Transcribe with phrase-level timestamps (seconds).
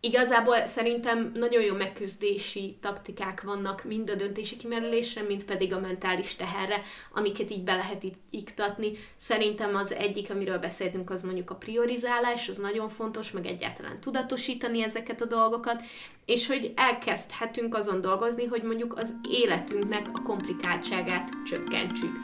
[0.00, 6.36] Igazából szerintem nagyon jó megküzdési taktikák vannak mind a döntési kimerülésre, mind pedig a mentális
[6.36, 6.82] teherre,
[7.12, 8.92] amiket így be lehet iktatni.
[9.16, 14.82] Szerintem az egyik, amiről beszéltünk, az mondjuk a priorizálás, az nagyon fontos, meg egyáltalán tudatosítani
[14.82, 15.82] ezeket a dolgokat,
[16.24, 22.16] és hogy elkezdhetünk azon dolgozni, hogy mondjuk az életünknek a komplikáltságát csökkentsük.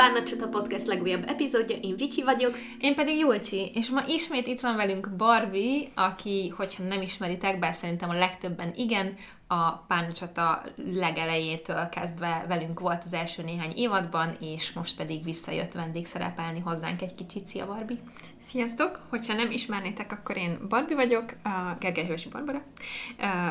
[0.00, 2.56] Párna Csata Podcast legújabb epizódja, én Viki vagyok.
[2.78, 7.74] Én pedig Julcsi, és ma ismét itt van velünk Barbie, aki, hogyha nem ismeritek, bár
[7.74, 9.14] szerintem a legtöbben igen,
[9.46, 10.62] a Párna Csata
[10.94, 17.02] legelejétől kezdve velünk volt az első néhány évadban, és most pedig visszajött vendég szerepelni hozzánk
[17.02, 17.46] egy kicsit.
[17.46, 17.98] Szia Barbie!
[18.44, 19.06] Sziasztok!
[19.08, 22.62] Hogyha nem ismernétek, akkor én Barbie vagyok, a Gergely Hősi Barbara,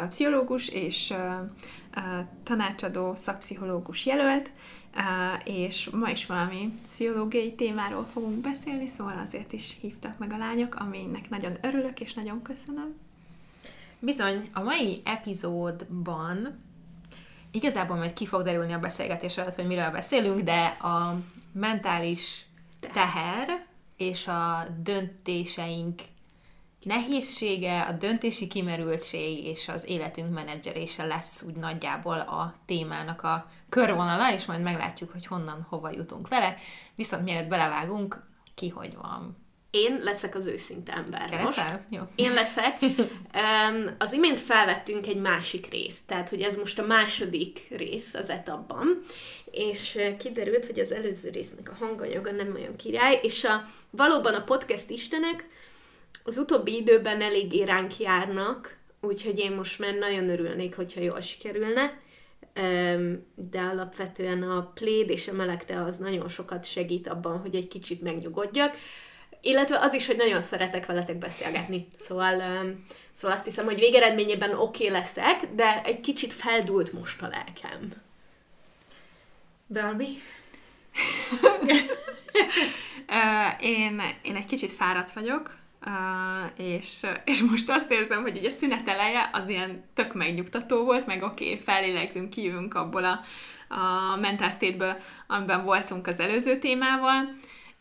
[0.09, 1.14] pszichológus és
[2.44, 4.52] tanácsadó szakpszichológus jelölt,
[5.44, 10.76] és ma is valami pszichológiai témáról fogunk beszélni, szóval azért is hívtak meg a lányok,
[10.76, 12.95] aminek nagyon örülök, és nagyon köszönöm.
[14.00, 16.60] Bizony, a mai epizódban
[17.52, 21.16] igazából majd ki fog derülni a beszélgetés alatt, hogy miről beszélünk, de a
[21.52, 22.45] mentális
[22.80, 23.66] teher
[23.98, 26.02] és a döntéseink
[26.83, 34.33] nehézsége, a döntési kimerültség és az életünk menedzserése lesz úgy nagyjából a témának a körvonala,
[34.33, 36.58] és majd meglátjuk, hogy honnan, hova jutunk vele.
[36.95, 39.38] Viszont mielőtt belevágunk, ki hogy van.
[39.71, 41.80] Én leszek az őszinte ember Te most.
[41.89, 42.02] Jó.
[42.16, 42.77] Én leszek.
[43.97, 49.02] Az imént felvettünk egy másik részt, tehát hogy ez most a második rész az etapban,
[49.52, 54.43] és kiderült, hogy az előző résznek a hanganyaga nem olyan király, és a, valóban a
[54.43, 55.47] podcast istenek
[56.30, 61.99] az utóbbi időben eléggé ránk járnak, úgyhogy én most már nagyon örülnék, hogyha jól sikerülne,
[63.36, 68.02] de alapvetően a pléd és a melegte az nagyon sokat segít abban, hogy egy kicsit
[68.02, 68.77] megnyugodjak,
[69.42, 71.87] illetve az is, hogy nagyon szeretek veletek beszélgetni.
[71.95, 72.42] Szóval,
[73.11, 77.93] szóval azt hiszem, hogy végeredményében oké okay leszek, de egy kicsit feldult most a lelkem.
[79.70, 80.08] Darby?
[83.59, 88.52] én, én egy kicsit fáradt vagyok, Uh, és, és most azt érzem, hogy így a
[88.52, 93.20] szünet eleje az ilyen tök megnyugtató volt, meg oké, okay, felélegzünk, kijövünk abból a,
[93.76, 97.36] a mental state amiben voltunk az előző témával,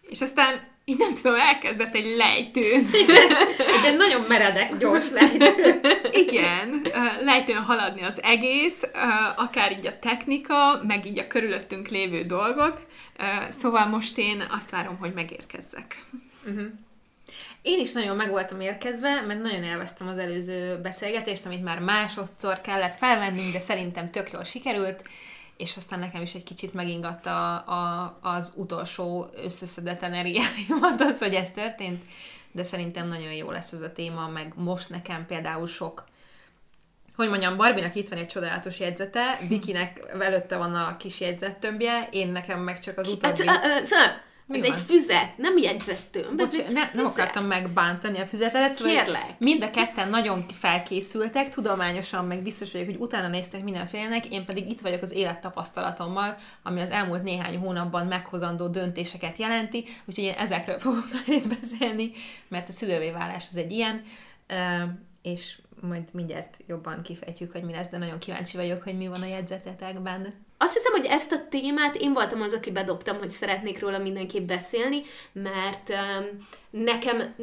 [0.09, 2.87] és aztán így nem tudom, elkezdett egy lejtő.
[3.87, 5.81] egy nagyon meredek, gyors lejtő.
[6.25, 6.87] Igen,
[7.25, 8.83] lejtőn haladni az egész,
[9.37, 12.87] akár így a technika, meg így a körülöttünk lévő dolgok.
[13.49, 16.05] Szóval most én azt várom, hogy megérkezzek.
[16.45, 16.67] Uh-huh.
[17.63, 22.61] Én is nagyon meg voltam érkezve, mert nagyon elvesztem az előző beszélgetést, amit már másodszor
[22.61, 25.03] kellett felvennünk, de szerintem tök jól sikerült,
[25.57, 31.51] és aztán nekem is egy kicsit megingatta a, az utolsó összeszedett energiáimat az, hogy ez
[31.51, 32.03] történt,
[32.53, 36.05] de szerintem nagyon jó lesz ez a téma, meg most nekem például sok.
[37.17, 42.29] Hogy mondjam, Barbinak itt van egy csodálatos jegyzete, Vikinek előtte van a kis jegyzettömbje, én
[42.29, 43.47] nekem meg csak az utóbbi...
[43.47, 44.73] Hát, uh, uh, mi ez van?
[44.73, 46.37] egy füzet, nem jegyzettömb.
[46.37, 46.95] Bocs, ne, füzet.
[46.95, 49.35] nem akartam megbántani a füzetedet, szóval Kérlek.
[49.39, 54.69] mind a ketten nagyon felkészültek, tudományosan, meg biztos vagyok, hogy utána néztek mindenfélenek, én pedig
[54.69, 60.79] itt vagyok az élettapasztalatommal, ami az elmúlt néhány hónapban meghozandó döntéseket jelenti, úgyhogy én ezekről
[60.79, 62.11] fogok nagy beszélni,
[62.49, 64.05] mert a szülővé válás az egy ilyen,
[65.23, 69.23] és majd mindjárt jobban kifejtjük, hogy mi lesz, de nagyon kíváncsi vagyok, hogy mi van
[69.23, 70.35] a jegyzetetekben.
[70.59, 74.47] Azt hiszem, hogy ezt a témát én voltam az, aki bedobtam, hogy szeretnék róla mindenképp
[74.47, 75.01] beszélni,
[75.33, 77.35] mert um, nekem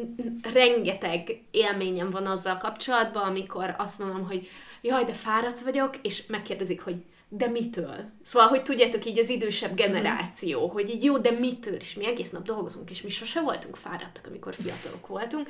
[0.53, 4.50] rengeteg élményem van azzal kapcsolatban, amikor azt mondom, hogy
[4.81, 8.12] jaj, de fáradt vagyok, és megkérdezik, hogy de mitől?
[8.24, 10.72] Szóval, hogy tudjátok, így az idősebb generáció, mm.
[10.72, 11.75] hogy így jó, de mitől?
[11.75, 15.50] És mi egész nap dolgozunk, és mi sose voltunk fáradtak, amikor fiatalok voltunk.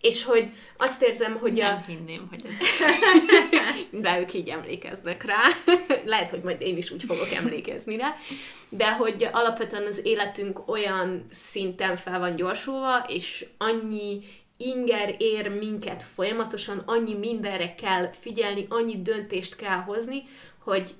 [0.00, 1.86] És hogy azt érzem, hogy Nem a...
[1.86, 2.52] hinném, hogy ez...
[4.02, 5.42] De ők így emlékeznek rá.
[6.04, 8.16] Lehet, hogy majd én is úgy fogok emlékezni rá.
[8.68, 14.22] De hogy alapvetően az életünk olyan szinten fel van gyorsulva, és annyi
[14.56, 20.22] inger ér minket folyamatosan, annyi mindenre kell figyelni, annyi döntést kell hozni,
[20.58, 20.94] hogy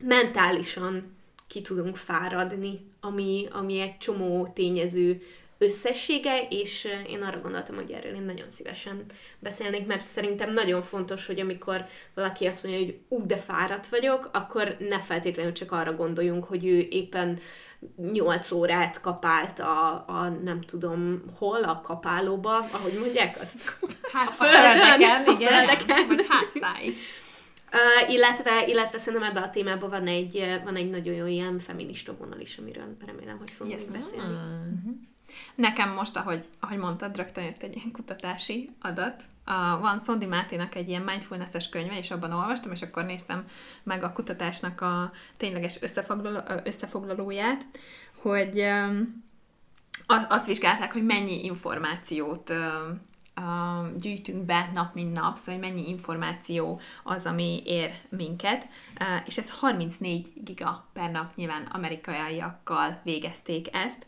[0.00, 1.16] mentálisan
[1.46, 5.22] ki tudunk fáradni, ami, ami egy csomó tényező
[5.58, 9.04] összessége, és én arra gondoltam, hogy erről én nagyon szívesen
[9.38, 11.84] beszélnék, mert szerintem nagyon fontos, hogy amikor
[12.14, 16.66] valaki azt mondja, hogy ú, de fáradt vagyok, akkor ne feltétlenül csak arra gondoljunk, hogy
[16.66, 17.38] ő éppen
[18.12, 23.76] 8 órát kapált a, a nem tudom hol, a kapálóba, ahogy mondják azt.
[24.12, 25.52] Ház, A földeken, a igen.
[25.52, 26.06] földeken,
[26.52, 26.96] vagy.
[27.72, 32.16] Uh, illetve, illetve szerintem ebben a témában van egy, van egy nagyon jó ilyen feminista
[32.16, 33.90] vonal is, amiről remélem, hogy fogunk Yes.
[33.90, 34.34] beszélni.
[35.54, 39.22] Nekem most, ahogy, ahogy mondtad, rögtön jött egy ilyen kutatási adat.
[39.44, 43.44] A, van Szondi Máténak egy ilyen mindfulness-es könyve, és abban olvastam, és akkor néztem
[43.82, 47.66] meg a kutatásnak a tényleges összefoglaló, összefoglalóját,
[48.22, 48.60] hogy
[50.06, 53.00] a- azt vizsgálták, hogy mennyi információt öm,
[53.96, 58.66] gyűjtünk be nap, mint nap, szóval hogy mennyi információ az, ami ér minket,
[59.24, 64.06] és ez 34 giga per nap, nyilván amerikaiakkal végezték ezt,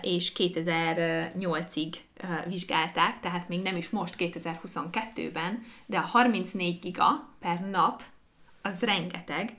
[0.00, 7.60] és 2008-ig ö, vizsgálták, tehát még nem is most 2022-ben, de a 34 giga per
[7.60, 8.02] nap
[8.62, 9.56] az rengeteg,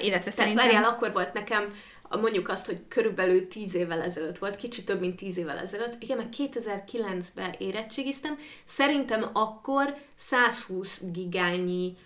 [0.00, 0.64] illetve Tehát szerintem...
[0.64, 1.72] várjál, akkor volt nekem
[2.10, 6.02] mondjuk azt, hogy körülbelül 10 évvel ezelőtt volt, kicsit több, mint 10 évvel ezelőtt.
[6.02, 8.38] Igen, meg 2009-ben érettségiztem.
[8.64, 11.96] Szerintem akkor 120 gigányi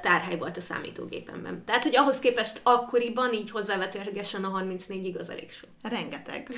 [0.00, 1.64] tárhely volt a számítógépemben.
[1.64, 5.68] Tehát, hogy ahhoz képest akkoriban így hozzávetőlegesen a 34 igaz elég sok.
[5.82, 6.48] Rengeteg.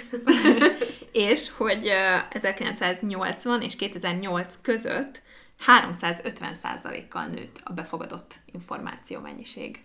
[1.13, 5.23] és hogy ö, 1980 és 2008 között
[5.67, 9.83] 350%-kal nőtt a befogadott információ mennyiség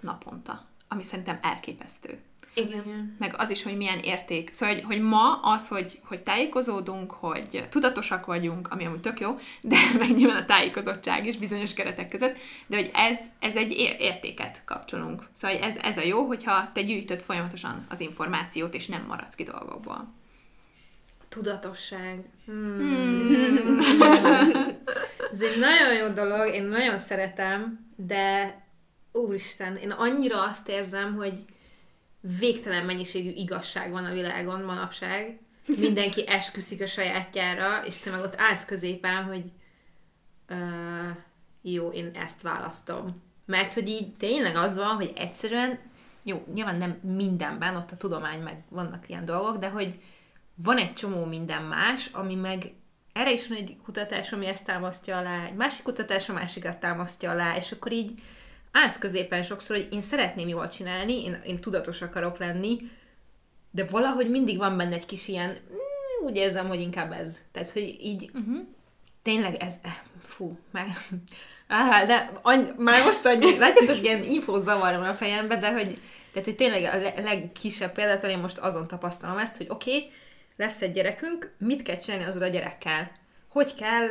[0.00, 2.18] naponta, ami szerintem elképesztő.
[2.54, 3.16] Igen.
[3.18, 4.52] Meg az is, hogy milyen érték.
[4.52, 9.36] Szóval, hogy, hogy ma az, hogy, hogy tájékozódunk, hogy tudatosak vagyunk, ami amúgy tök jó,
[9.62, 14.00] de meg nyilván a tájékozottság is bizonyos keretek között, de hogy ez, ez egy ér-
[14.00, 15.28] értéket kapcsolunk.
[15.32, 19.42] Szóval ez, ez a jó, hogyha te gyűjtöd folyamatosan az információt, és nem maradsz ki
[19.42, 20.12] dolgokból.
[21.28, 22.24] Tudatosság.
[22.46, 23.78] Hmm.
[25.30, 28.54] Ez egy nagyon jó dolog, én nagyon szeretem, de
[29.12, 31.44] úristen, én annyira azt érzem, hogy
[32.38, 35.38] végtelen mennyiségű igazság van a világon manapság.
[35.78, 39.44] Mindenki esküszik a sajátjára, és te meg ott állsz középen, hogy
[41.62, 43.22] jó, én ezt választom.
[43.46, 45.78] Mert hogy így tényleg az van, hogy egyszerűen,
[46.22, 50.00] jó, nyilván nem mindenben, ott a tudomány meg vannak ilyen dolgok, de hogy
[50.54, 52.72] van egy csomó minden más, ami meg
[53.12, 57.30] erre is van egy kutatás, ami ezt támasztja alá, egy másik kutatás a másikat támasztja
[57.30, 58.22] alá, és akkor így
[58.72, 62.78] állsz középen sokszor, hogy én szeretném jól csinálni, én, én tudatos akarok lenni,
[63.70, 67.40] de valahogy mindig van benne egy kis ilyen, "Mm, úgy érzem, hogy inkább ez.
[67.52, 68.66] Tehát, hogy így uh-huh.
[69.22, 70.86] tényleg ez, eh, fú, meg,
[71.70, 76.00] Á, de any, már most annyi, látjátok, ilyen infózavar van a fejembe, de hogy,
[76.32, 80.10] tehát, hogy tényleg a le- legkisebb példától én most azon tapasztalom ezt, hogy oké, okay,
[80.56, 83.10] lesz egy gyerekünk, mit kell csinálni azzal a gyerekkel?
[83.48, 84.08] Hogy kell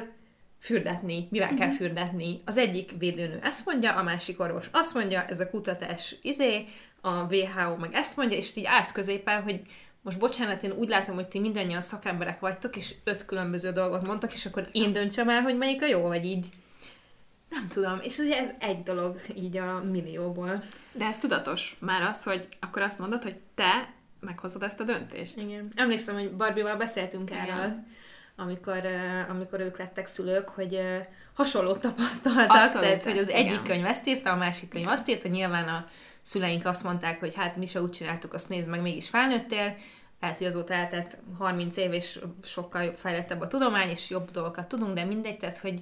[0.60, 2.42] fürdetni, mivel kell fürdetni.
[2.46, 6.66] Az egyik védőnő ezt mondja, a másik orvos azt mondja, ez a kutatás izé,
[7.02, 9.62] a WHO meg ezt mondja, és így állsz középen, hogy
[10.02, 14.34] most bocsánat, én úgy látom, hogy ti mindannyian szakemberek vagytok, és öt különböző dolgot mondtak,
[14.34, 16.46] és akkor én döntsem el, hogy melyik a jó, vagy így.
[17.50, 20.64] Nem tudom, és ugye ez egy dolog így a millióból.
[20.92, 25.42] De ez tudatos már az, hogy akkor azt mondod, hogy te meghozod ezt a döntést.
[25.42, 25.68] Igen.
[25.76, 27.42] Emlékszem, hogy Barbival beszéltünk Igen.
[27.42, 27.84] erről,
[28.40, 28.82] amikor,
[29.30, 30.80] amikor ők lettek szülők, hogy
[31.34, 33.64] hasonlót tapasztaltak, Abszolút tehát, hogy az egyik igen.
[33.64, 35.86] könyv ezt írta, a másik könyv azt írta, nyilván a
[36.24, 39.76] szüleink azt mondták, hogy hát mi se úgy csináltuk, azt nézd meg, mégis felnőttél,
[40.20, 44.94] lehet, hogy azóta eltett 30 év, és sokkal fejlettebb a tudomány, és jobb dolgokat tudunk,
[44.94, 45.80] de mindegy, tehát, hogy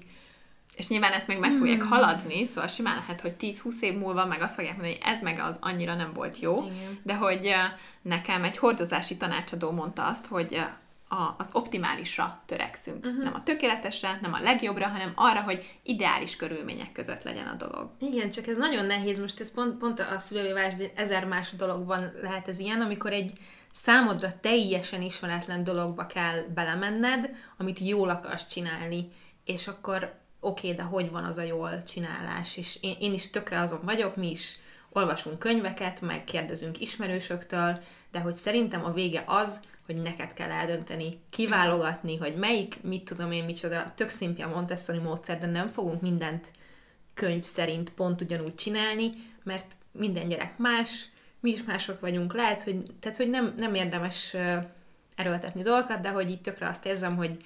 [0.75, 4.41] És nyilván ezt még meg fogják haladni, szóval simán lehet, hogy 10-20 év múlva meg
[4.41, 7.00] azt fogják mondani, hogy ez meg az annyira nem volt jó, Igen.
[7.03, 7.53] de hogy
[8.01, 10.62] nekem egy hordozási tanácsadó mondta azt, hogy
[11.08, 13.06] a, az optimálisra törekszünk.
[13.06, 13.24] Uh-huh.
[13.24, 17.92] Nem a tökéletesre, nem a legjobbra, hanem arra, hogy ideális körülmények között legyen a dolog.
[18.00, 22.12] Igen, csak ez nagyon nehéz, most ez pont, pont a szülői válság, ezer más dologban
[22.22, 23.34] lehet ez ilyen, amikor egy
[23.72, 29.08] számodra teljesen ismeretlen dologba kell belemenned, amit jól akarsz csinálni,
[29.46, 33.30] és akkor oké, okay, de hogy van az a jól csinálás, és én, én is
[33.30, 34.60] tökre azon vagyok, mi is
[34.90, 41.20] olvasunk könyveket, meg kérdezünk ismerősöktől, de hogy szerintem a vége az, hogy neked kell eldönteni,
[41.29, 46.01] kiválogatni, hogy melyik, mit tudom én, micsoda, tök szimpli a Montessori módszer, de nem fogunk
[46.01, 46.51] mindent
[47.13, 49.12] könyv szerint pont ugyanúgy csinálni,
[49.44, 54.36] mert minden gyerek más, mi is mások vagyunk, lehet, hogy, tehát, hogy nem, nem érdemes
[55.15, 57.38] erőltetni dolgokat, de hogy így tökre azt érzem, hogy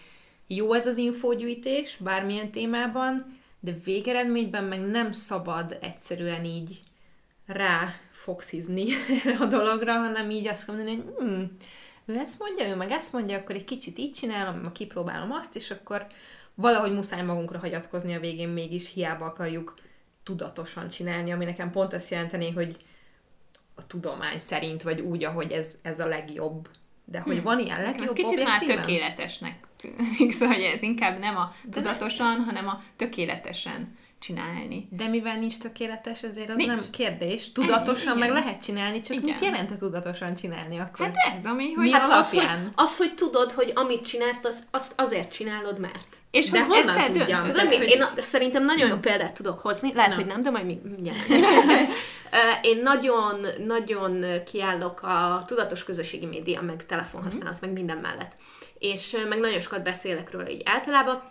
[0.48, 6.80] jó ez az infógyűjtés bármilyen témában, de végeredményben meg nem szabad egyszerűen így
[7.46, 8.86] rá foxizni
[9.40, 11.58] a dologra, hanem így azt mondani, hogy hmm,
[12.06, 15.72] ő ezt mondja, ő meg ezt mondja, akkor egy kicsit így csinálom, kipróbálom azt, és
[15.72, 16.08] akkor
[16.56, 19.74] valahogy muszáj magunkra hagyatkozni a végén, mégis hiába akarjuk
[20.24, 22.78] tudatosan csinálni, ami nekem pont azt jelenteni, hogy
[23.76, 26.70] a tudomány szerint, vagy úgy, ahogy ez, ez a legjobb.
[27.06, 28.86] De hogy van ilyen legjobb ez kicsit már objektíven?
[28.86, 34.88] tökéletesnek tűnik, szóval ez inkább nem a tudatosan, hanem a tökéletesen csinálni.
[34.90, 36.68] De mivel nincs tökéletes, ezért az Nincs.
[36.70, 37.52] nem kérdés.
[37.52, 39.26] Tudatosan Ennyi, meg lehet csinálni, csak Igen.
[39.30, 41.06] mit jelent tudatosan csinálni akkor?
[41.06, 41.84] Hát ez, ami, hogy...
[41.86, 42.72] Mi Hát az hogy, alapján?
[42.76, 46.08] az, hogy tudod, hogy amit csinálsz, az, azt azért csinálod, mert.
[46.32, 47.22] és de hogy ezt honnan eldöntöd.
[47.28, 47.44] tudjam?
[47.44, 47.78] Tudod, mi?
[47.78, 50.16] hogy- Én szerintem nagyon jó példát tudok hozni, lehet, Na.
[50.16, 51.28] hogy nem, de majd mi mindjárt.
[52.62, 58.32] Én nagyon, nagyon kiállok a tudatos közösségi média, meg telefonhasználat, meg minden mellett.
[58.80, 61.24] És meg nagyon sokat beszélek róla így általában,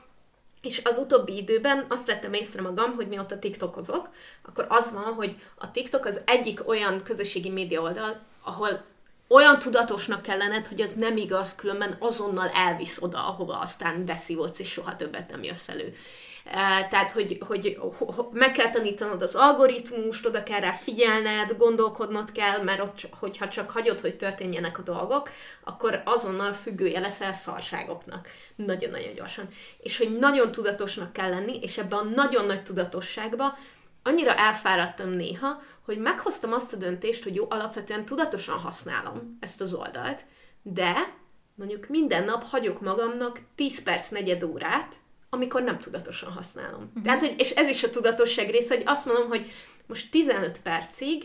[0.62, 4.08] és az utóbbi időben azt vettem észre magam, hogy mióta TikTokozok,
[4.42, 8.84] akkor az van, hogy a TikTok az egyik olyan közösségi média oldal, ahol
[9.28, 14.58] olyan tudatosnak kell lenned, hogy ez nem igaz, különben azonnal elvisz oda, ahova aztán beszívódsz,
[14.58, 15.94] és soha többet nem jössz elő.
[16.44, 21.56] E, Tehát, hogy, hogy ho- ho- meg kell tanítanod az algoritmust, oda kell rá figyelned,
[21.56, 25.30] gondolkodnod kell, mert ott, hogyha csak hagyod, hogy történjenek a dolgok,
[25.64, 28.28] akkor azonnal függője leszel szarságoknak.
[28.56, 29.48] Nagyon-nagyon gyorsan.
[29.78, 33.58] És hogy nagyon tudatosnak kell lenni, és ebben a nagyon nagy tudatosságba
[34.02, 39.72] annyira elfáradtam néha, hogy meghoztam azt a döntést, hogy jó, alapvetően tudatosan használom ezt az
[39.72, 40.24] oldalt,
[40.62, 41.14] de
[41.54, 44.96] mondjuk minden nap hagyok magamnak 10 perc, negyed órát,
[45.30, 46.82] amikor nem tudatosan használom.
[46.88, 47.02] Uh-huh.
[47.02, 49.52] Tehát, hogy, és ez is a tudatosság része, hogy azt mondom, hogy
[49.86, 51.22] most 15 percig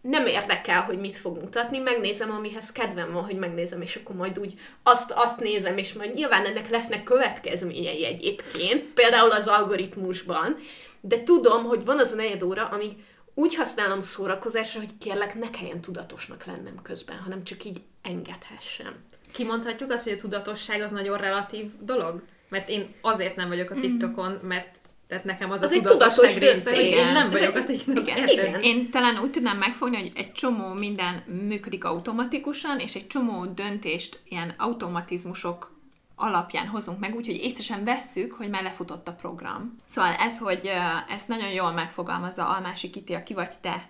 [0.00, 4.38] nem érdekel, hogy mit fog mutatni, megnézem, amihez kedvem van, hogy megnézem, és akkor majd
[4.38, 10.56] úgy azt, azt nézem, és majd nyilván ennek lesznek következményei egyébként, például az algoritmusban,
[11.00, 12.92] de tudom, hogy van az a negyed óra, amíg
[13.34, 18.94] úgy használom szórakozásra, hogy kérlek, ne kelljen tudatosnak lennem közben, hanem csak így engedhessem.
[19.32, 22.22] Kimondhatjuk azt, hogy a tudatosság az nagyon relatív dolog?
[22.52, 26.38] Mert én azért nem vagyok a TikTokon, mert tehát nekem az, Az a egy tudatos
[26.38, 28.06] része, hogy én nem vagyok a TikTokon.
[28.06, 28.60] igen, igen.
[28.60, 34.20] Én talán úgy tudnám megfogni, hogy egy csomó minden működik automatikusan, és egy csomó döntést
[34.24, 35.72] ilyen automatizmusok
[36.14, 39.76] alapján hozunk meg, úgyhogy észre sem vesszük, hogy már lefutott a program.
[39.86, 40.70] Szóval ez, hogy
[41.08, 43.88] ezt nagyon jól megfogalmazza Almási Kiti, a Ki vagy te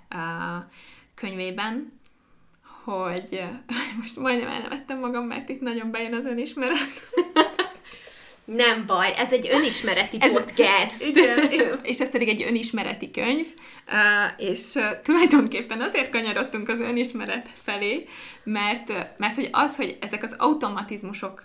[1.15, 2.01] könyvében,
[2.85, 3.43] hogy
[4.01, 6.79] most majdnem elnevettem magam, mert itt nagyon bejön az önismeret.
[8.45, 11.03] Nem baj, ez egy önismereti Ez- podcast.
[11.11, 13.47] Igen, és, és ez pedig egy önismereti könyv,
[14.37, 18.05] és tulajdonképpen azért kanyarodtunk az önismeret felé,
[18.45, 21.43] mert, mert hogy az, hogy ezek az automatizmusok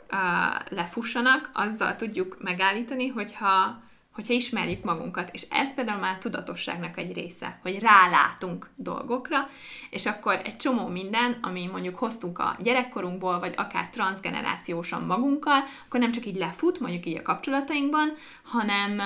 [0.69, 3.85] lefussanak, azzal tudjuk megállítani, hogyha
[4.17, 9.49] hogyha ismerjük magunkat, és ez például már tudatosságnak egy része, hogy rálátunk dolgokra,
[9.89, 15.99] és akkor egy csomó minden, ami mondjuk hoztunk a gyerekkorunkból, vagy akár transgenerációsan magunkkal, akkor
[15.99, 19.01] nem csak így lefut, mondjuk így a kapcsolatainkban, hanem,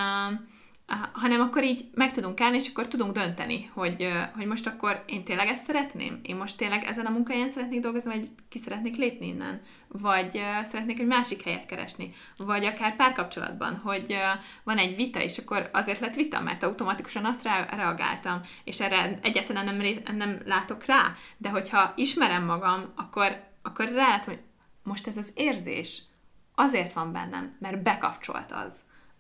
[1.12, 5.24] hanem akkor így meg tudunk állni, és akkor tudunk dönteni, hogy, hogy most akkor én
[5.24, 6.20] tényleg ezt szeretném?
[6.24, 9.62] Én most tényleg ezen a munkahelyen szeretnék dolgozni, vagy ki szeretnék lépni innen?
[9.88, 12.12] Vagy szeretnék egy másik helyet keresni?
[12.38, 14.18] Vagy akár párkapcsolatban, hogy
[14.64, 19.20] van egy vita, és akkor azért lett vita, mert automatikusan azt re- reagáltam, és erre
[19.22, 21.16] egyáltalán nem, nem látok rá.
[21.38, 24.44] De hogyha ismerem magam, akkor, akkor rálátom, hogy
[24.84, 26.02] most ez az érzés
[26.56, 28.74] azért van bennem, mert bekapcsolt az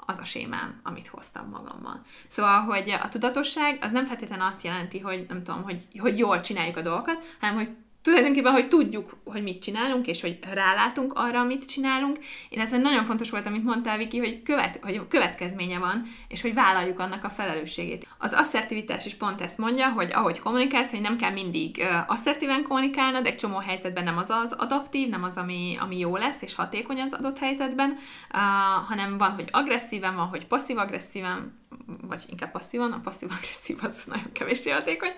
[0.06, 2.06] az a sémám, amit hoztam magammal.
[2.28, 6.40] Szóval, hogy a tudatosság az nem feltétlenül azt jelenti, hogy nem tudom, hogy, hogy jól
[6.40, 7.70] csináljuk a dolgokat, hanem hogy
[8.02, 13.30] tulajdonképpen, hogy tudjuk, hogy mit csinálunk, és hogy rálátunk arra, amit csinálunk, illetve nagyon fontos
[13.30, 18.08] volt, amit mondtál, Viki, hogy, követ, hogy következménye van, és hogy vállaljuk annak a felelősségét.
[18.18, 22.64] Az asszertivitás is pont ezt mondja, hogy ahogy kommunikálsz, hogy nem kell mindig uh, asszertíven
[22.64, 26.56] kommunikálnod, egy csomó helyzetben nem az az adaptív, nem az, ami, ami jó lesz, és
[26.56, 28.40] hatékony az adott helyzetben, uh,
[28.88, 31.61] hanem van, hogy agresszíven, van, hogy passzív-agresszíven,
[32.02, 35.14] vagy inkább passzívan, a passzív-agresszív az nagyon kevéssé hatékony,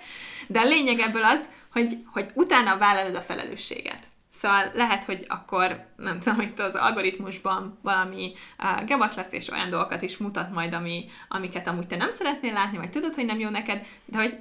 [0.48, 4.12] de a lényeg ebből az, hogy, hogy utána vállalod a felelősséget.
[4.29, 9.69] Szóval lehet, hogy akkor, nem tudom, itt az algoritmusban valami uh, gebasz lesz, és olyan
[9.69, 13.39] dolgokat is mutat majd, ami, amiket amúgy te nem szeretnél látni, vagy tudod, hogy nem
[13.39, 14.38] jó neked, de hogy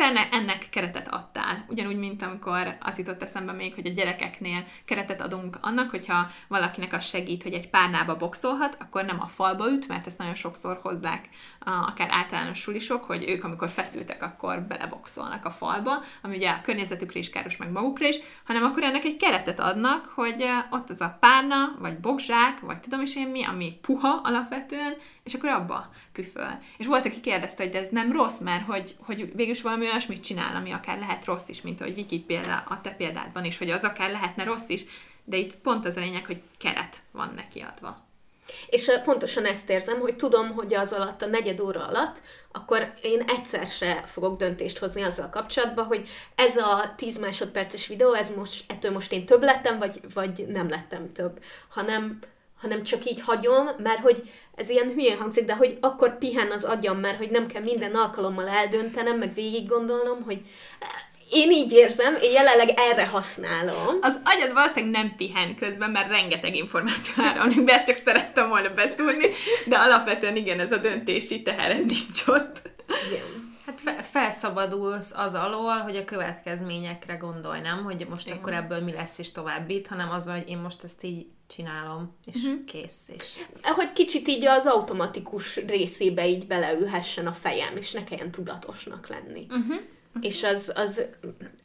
[0.00, 1.64] te enne- ennek keretet adtál.
[1.68, 6.92] Ugyanúgy, mint amikor az jutott eszembe még, hogy a gyerekeknél keretet adunk annak, hogyha valakinek
[6.92, 10.78] az segít, hogy egy párnába boxolhat, akkor nem a falba üt, mert ezt nagyon sokszor
[10.82, 11.28] hozzák
[11.60, 17.18] akár általános sulisok, hogy ők, amikor feszültek, akkor beleboxolnak a falba, ami ugye a környezetükre
[17.18, 21.16] is káros, meg magukra is, hanem akkor ennek egy keretet adnak, hogy ott az a
[21.20, 26.62] párna, vagy boxzsák, vagy tudom is én mi, ami puha alapvetően, és akkor abba püföl.
[26.76, 30.24] És volt, aki kérdezte, hogy de ez nem rossz, mert hogy, hogy végülis valami olyasmit
[30.24, 33.70] csinál, ami akár lehet rossz is, mint ahogy Viki példa, a te példádban is, hogy
[33.70, 34.84] az akár lehetne rossz is,
[35.24, 38.08] de itt pont az a lényeg, hogy keret van neki adva.
[38.66, 42.20] És pontosan ezt érzem, hogy tudom, hogy az alatt, a negyed óra alatt,
[42.52, 48.12] akkor én egyszer se fogok döntést hozni azzal kapcsolatban, hogy ez a 10 másodperces videó,
[48.12, 52.18] ez most, ettől most én több lettem, vagy, vagy nem lettem több, hanem
[52.60, 56.64] hanem csak így hagyom, mert hogy ez ilyen hülyén hangzik, de hogy akkor pihen az
[56.64, 60.42] agyam, mert hogy nem kell minden alkalommal eldöntenem, meg végig gondolnom, hogy
[61.30, 63.98] én így érzem, én jelenleg erre használom.
[64.00, 68.74] Az agyad valószínűleg nem pihen közben, mert rengeteg információ áramlik be, ezt csak szerettem volna
[68.74, 69.26] beszúrni,
[69.66, 72.70] de alapvetően igen, ez a döntési teher, ez nincs ott.
[73.08, 73.48] Igen.
[73.66, 77.84] Hát fe- felszabadulsz az alól, hogy a következményekre gondolj, nem?
[77.84, 78.38] Hogy most Igen.
[78.38, 82.34] akkor ebből mi lesz és továbbít, hanem az, hogy én most ezt így csinálom, és
[82.34, 82.64] uh-huh.
[82.64, 83.10] kész.
[83.14, 83.38] És...
[83.62, 89.46] Hogy kicsit így az automatikus részébe így beleülhessen a fejem, és ne kelljen tudatosnak lenni.
[89.48, 89.80] Uh-huh.
[90.20, 91.08] És az, az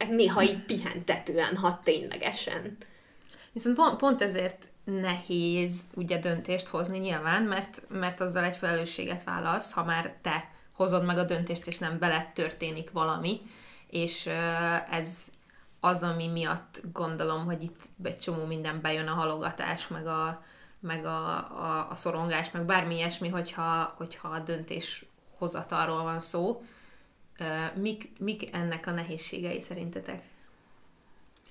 [0.08, 2.76] néha így pihentetően hat ténylegesen.
[3.52, 9.72] Viszont pont, pont ezért nehéz ugye döntést hozni nyilván, mert, mert azzal egy felelősséget válasz,
[9.72, 13.40] ha már te hozod meg a döntést, és nem veled történik valami,
[13.90, 14.28] és
[14.90, 15.26] ez
[15.80, 20.42] az, ami miatt gondolom, hogy itt egy csomó minden bejön a halogatás, meg a,
[20.80, 25.06] meg a, a, a szorongás, meg bármi ilyesmi, hogyha, hogyha a döntés
[25.38, 26.62] hozatalról van szó.
[27.74, 30.22] Mik, mik ennek a nehézségei szerintetek?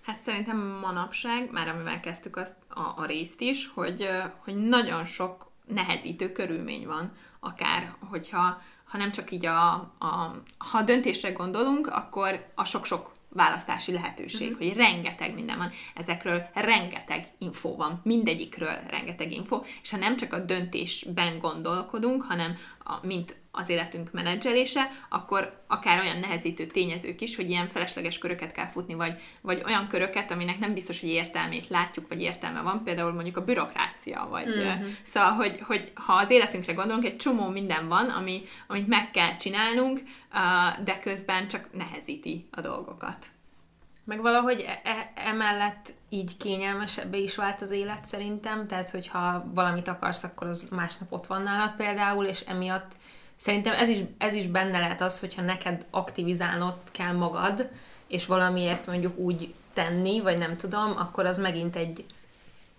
[0.01, 5.51] Hát szerintem manapság, már amivel kezdtük azt a, a részt is, hogy, hogy nagyon sok
[5.67, 12.51] nehezítő körülmény van, akár hogyha ha nem csak így a, a ha döntésre gondolunk, akkor
[12.55, 14.67] a sok-sok választási lehetőség, uh-huh.
[14.67, 20.33] hogy rengeteg minden van, ezekről rengeteg info van, mindegyikről rengeteg info, és ha nem csak
[20.33, 27.35] a döntésben gondolkodunk, hanem a, mint az életünk menedzselése, akkor akár olyan nehezítő tényezők is,
[27.35, 31.67] hogy ilyen felesleges köröket kell futni, vagy, vagy olyan köröket, aminek nem biztos, hogy értelmét
[31.67, 34.87] látjuk, vagy értelme van, például mondjuk a bürokrácia, vagy uh-huh.
[35.03, 39.35] szóval, hogy, hogy ha az életünkre gondolunk, egy csomó minden van, ami, amit meg kell
[39.37, 40.01] csinálnunk,
[40.83, 43.25] de közben csak nehezíti a dolgokat.
[44.03, 49.87] Meg valahogy e- e- emellett így kényelmesebbé is vált az élet szerintem, tehát hogyha valamit
[49.87, 52.91] akarsz, akkor az másnap ott van nálad például, és emiatt
[53.35, 57.69] szerintem ez is, ez is benne lehet az, hogyha neked aktivizálnod kell magad,
[58.07, 62.05] és valamiért mondjuk úgy tenni, vagy nem tudom, akkor az megint egy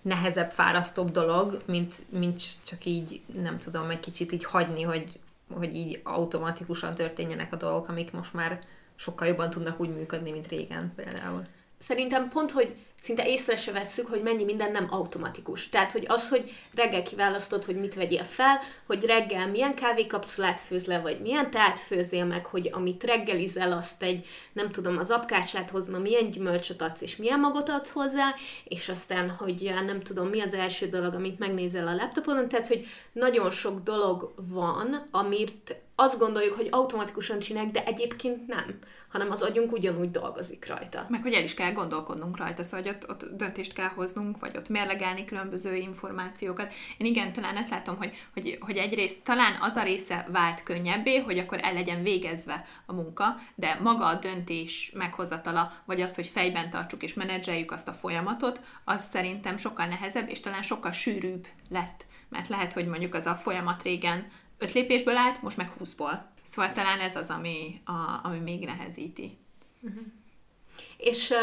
[0.03, 5.19] nehezebb, fárasztóbb dolog, mint, mint csak így, nem tudom, egy kicsit így hagyni, hogy,
[5.55, 8.61] hogy így automatikusan történjenek a dolgok, amik most már
[8.97, 11.47] sokkal jobban tudnak úgy működni, mint régen például.
[11.87, 15.69] Szerintem pont, hogy szinte észre se vesszük, hogy mennyi minden nem automatikus.
[15.69, 20.87] Tehát, hogy az, hogy reggel kiválasztod, hogy mit vegyél fel, hogy reggel milyen kávékapszulát főz
[20.87, 25.71] le, vagy milyen teát főzél meg, hogy amit reggelizel, azt egy, nem tudom, az apkását
[25.71, 30.41] hozma, milyen gyümölcsöt adsz, és milyen magot adsz hozzá, és aztán, hogy nem tudom, mi
[30.41, 36.19] az első dolog, amit megnézel a laptopon, tehát, hogy nagyon sok dolog van, amit azt
[36.19, 38.79] gondoljuk, hogy automatikusan csinálják, de egyébként nem,
[39.09, 41.07] hanem az agyunk ugyanúgy dolgozik rajta.
[41.09, 44.57] Meg hogy el is kell gondolkodnunk rajta, szóval hogy ott, ott döntést kell hoznunk, vagy
[44.57, 46.73] ott mérlegelni különböző információkat.
[46.99, 51.19] Én igen, talán ezt látom, hogy, hogy, hogy egyrészt talán az a része vált könnyebbé,
[51.19, 56.27] hogy akkor el legyen végezve a munka, de maga a döntés meghozatala, vagy az, hogy
[56.27, 61.47] fejben tartsuk és menedzseljük azt a folyamatot, az szerintem sokkal nehezebb, és talán sokkal sűrűbb
[61.71, 62.07] lett.
[62.29, 64.27] Mert lehet, hogy mondjuk az a folyamat régen
[64.59, 66.31] öt lépésből állt, most meg húszból.
[66.43, 69.39] Szóval talán ez az, ami, a, ami még nehezíti.
[70.97, 71.37] És uh,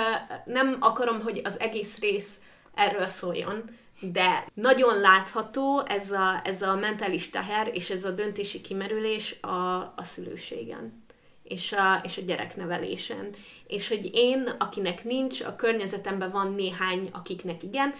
[0.53, 2.41] nem akarom, hogy az egész rész
[2.73, 8.61] erről szóljon, de nagyon látható ez a, ez a mentális teher és ez a döntési
[8.61, 11.03] kimerülés a, a szülőségen
[11.43, 13.29] és a, és a gyereknevelésen.
[13.67, 17.93] És hogy én, akinek nincs, a környezetemben van néhány, akiknek igen,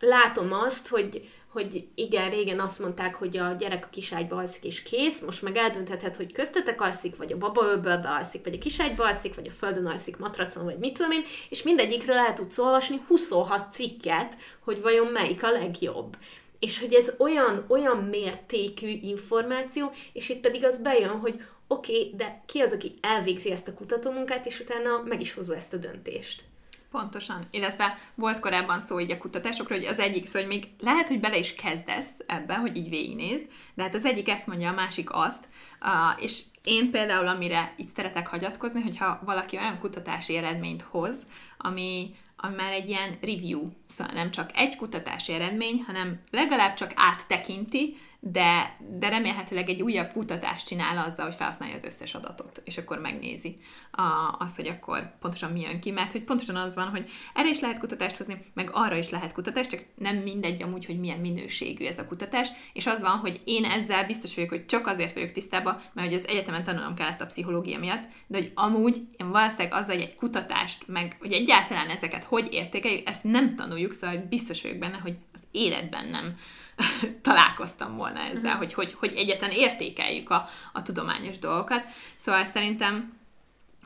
[0.00, 4.82] látom azt, hogy, hogy igen, régen azt mondták, hogy a gyerek a kiságyba alszik és
[4.82, 9.34] kész, most meg eldöntheted, hogy köztetek alszik, vagy a babaölbölbe alszik, vagy a kiságyba alszik,
[9.34, 13.72] vagy a földön alszik matracon, vagy mit tudom én, és mindegyikről el tudsz olvasni 26
[13.72, 16.16] cikket, hogy vajon melyik a legjobb.
[16.58, 22.12] És hogy ez olyan, olyan mértékű információ, és itt pedig az bejön, hogy oké, okay,
[22.16, 25.76] de ki az, aki elvégzi ezt a kutatómunkát, és utána meg is hozza ezt a
[25.76, 26.44] döntést.
[26.90, 27.42] Pontosan.
[27.50, 31.20] Illetve volt korábban szó így a kutatásokról, hogy az egyik szó, hogy még lehet, hogy
[31.20, 35.08] bele is kezdesz ebbe, hogy így végignézd, de hát az egyik ezt mondja, a másik
[35.12, 35.44] azt,
[35.80, 41.26] uh, és én például, amire itt szeretek hagyatkozni, hogyha valaki olyan kutatási eredményt hoz,
[41.58, 46.92] ami, ami már egy ilyen review, szóval nem csak egy kutatási eredmény, hanem legalább csak
[46.94, 47.96] áttekinti,
[48.32, 52.98] de, de remélhetőleg egy újabb kutatást csinál azzal, hogy felhasználja az összes adatot, és akkor
[52.98, 53.54] megnézi
[53.90, 57.48] a, azt, hogy akkor pontosan mi jön ki, mert hogy pontosan az van, hogy erre
[57.48, 61.18] is lehet kutatást hozni, meg arra is lehet kutatást, csak nem mindegy amúgy, hogy milyen
[61.18, 65.14] minőségű ez a kutatás, és az van, hogy én ezzel biztos vagyok, hogy csak azért
[65.14, 69.30] vagyok tisztában, mert hogy az egyetemen tanulnom kellett a pszichológia miatt, de hogy amúgy én
[69.30, 74.26] valószínűleg azzal, hogy egy kutatást, meg hogy egyáltalán ezeket hogy értékeljük, ezt nem tanuljuk, szóval
[74.28, 76.36] biztos vagyok benne, hogy az életben nem
[77.22, 78.58] találkoztam volna ezzel, uh-huh.
[78.58, 81.84] hogy, hogy, hogy egyetlen értékeljük a, a tudományos dolgokat.
[82.16, 83.18] Szóval szerintem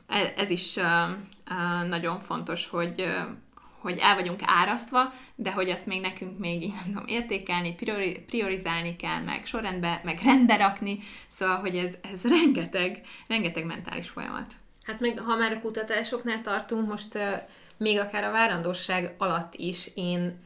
[0.07, 0.83] ez, ez is uh,
[1.49, 3.35] uh, nagyon fontos, hogy uh,
[3.81, 8.95] hogy el vagyunk árasztva, de hogy azt még nekünk még nem tudom, értékelni, priori, priorizálni
[8.95, 14.53] kell, meg sorrendbe, meg rendbe rakni, szóval, hogy ez, ez rengeteg, rengeteg mentális folyamat.
[14.83, 17.35] Hát meg, ha már a kutatásoknál tartunk, most uh,
[17.77, 20.39] még akár a várandóság alatt is én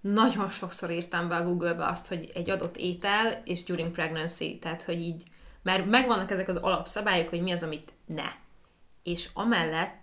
[0.00, 4.82] nagyon sokszor írtam be a Google-be azt, hogy egy adott étel és during pregnancy, tehát
[4.82, 5.22] hogy így,
[5.62, 8.28] mert megvannak ezek az alapszabályok, hogy mi az, amit ne.
[9.02, 10.02] És amellett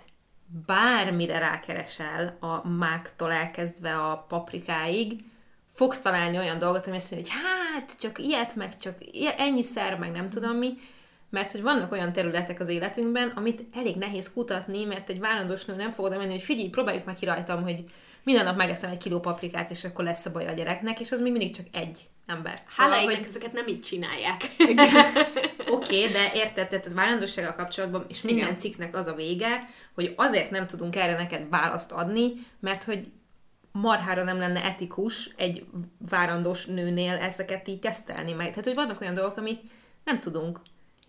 [0.66, 5.24] bármire rákeresel a máktól elkezdve a paprikáig,
[5.70, 8.98] fogsz találni olyan dolgot, ami azt mondja, hogy hát, csak ilyet, meg csak
[9.38, 10.74] ennyi szer, meg nem tudom mi,
[11.30, 15.76] mert hogy vannak olyan területek az életünkben, amit elég nehéz kutatni, mert egy várandós nő
[15.76, 17.84] nem fogod menni, hogy figyelj, próbáljuk meg ki rajtam, hogy
[18.26, 21.22] minden nap megeszem egy kiló paprikát, és akkor lesz a baj a gyereknek, és az
[21.22, 22.62] még mindig csak egy ember.
[22.68, 23.26] Szóval, Hála hogy...
[23.28, 24.42] ezeket nem így csinálják.
[25.70, 28.58] Oké, okay, de érted, tehát a várandósággal kapcsolatban, és minden Igen.
[28.58, 33.12] cikknek az a vége, hogy azért nem tudunk erre neked választ adni, mert hogy
[33.72, 35.66] marhára nem lenne etikus egy
[36.10, 38.50] várandós nőnél ezeket így tesztelni meg.
[38.50, 39.62] Tehát, hogy vannak olyan dolgok, amit
[40.04, 40.60] nem tudunk.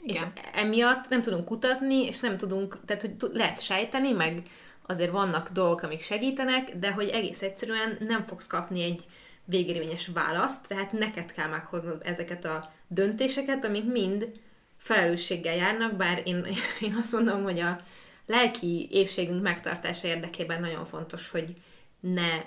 [0.02, 0.33] Igen.
[0.35, 4.42] És emiatt nem tudunk kutatni, és nem tudunk, tehát hogy lehet sejteni, meg
[4.87, 9.05] azért vannak dolgok, amik segítenek, de hogy egész egyszerűen nem fogsz kapni egy
[9.44, 14.40] végérvényes választ, tehát neked kell meghoznod ezeket a döntéseket, amik mind
[14.77, 16.46] felelősséggel járnak, bár én,
[16.87, 17.81] én azt mondom, hogy a
[18.27, 21.53] lelki épségünk megtartása érdekében nagyon fontos, hogy
[22.01, 22.42] ne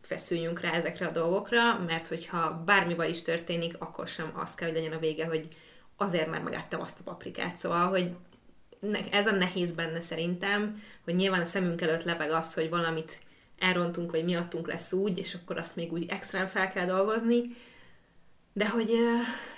[0.00, 4.68] feszüljünk rá ezekre a dolgokra, mert hogyha bármi baj is történik, akkor sem az kell,
[4.68, 5.48] hogy legyen a vége, hogy
[5.96, 7.56] azért már megettem azt a paprikát.
[7.56, 8.10] Szóval, hogy
[9.10, 13.20] ez a nehéz benne szerintem, hogy nyilván a szemünk előtt lebeg az, hogy valamit
[13.58, 17.56] elrontunk, vagy miattunk lesz úgy, és akkor azt még úgy extrán fel kell dolgozni,
[18.52, 18.90] de hogy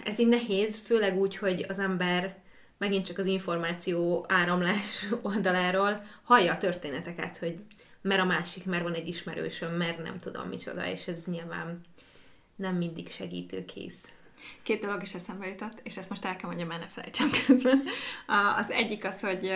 [0.04, 2.36] ez így nehéz, főleg úgy, hogy az ember
[2.78, 7.58] megint csak az információ áramlás oldaláról hallja a történeteket, hogy
[8.00, 11.80] mert a másik, mert van egy ismerősöm, mert nem tudom micsoda, és ez nyilván
[12.56, 14.12] nem mindig segítőkész.
[14.62, 17.82] Két dolog is eszembe jutott, és ezt most el kell mondjam, mert ne felejtsem közben.
[18.56, 19.52] Az egyik az, hogy,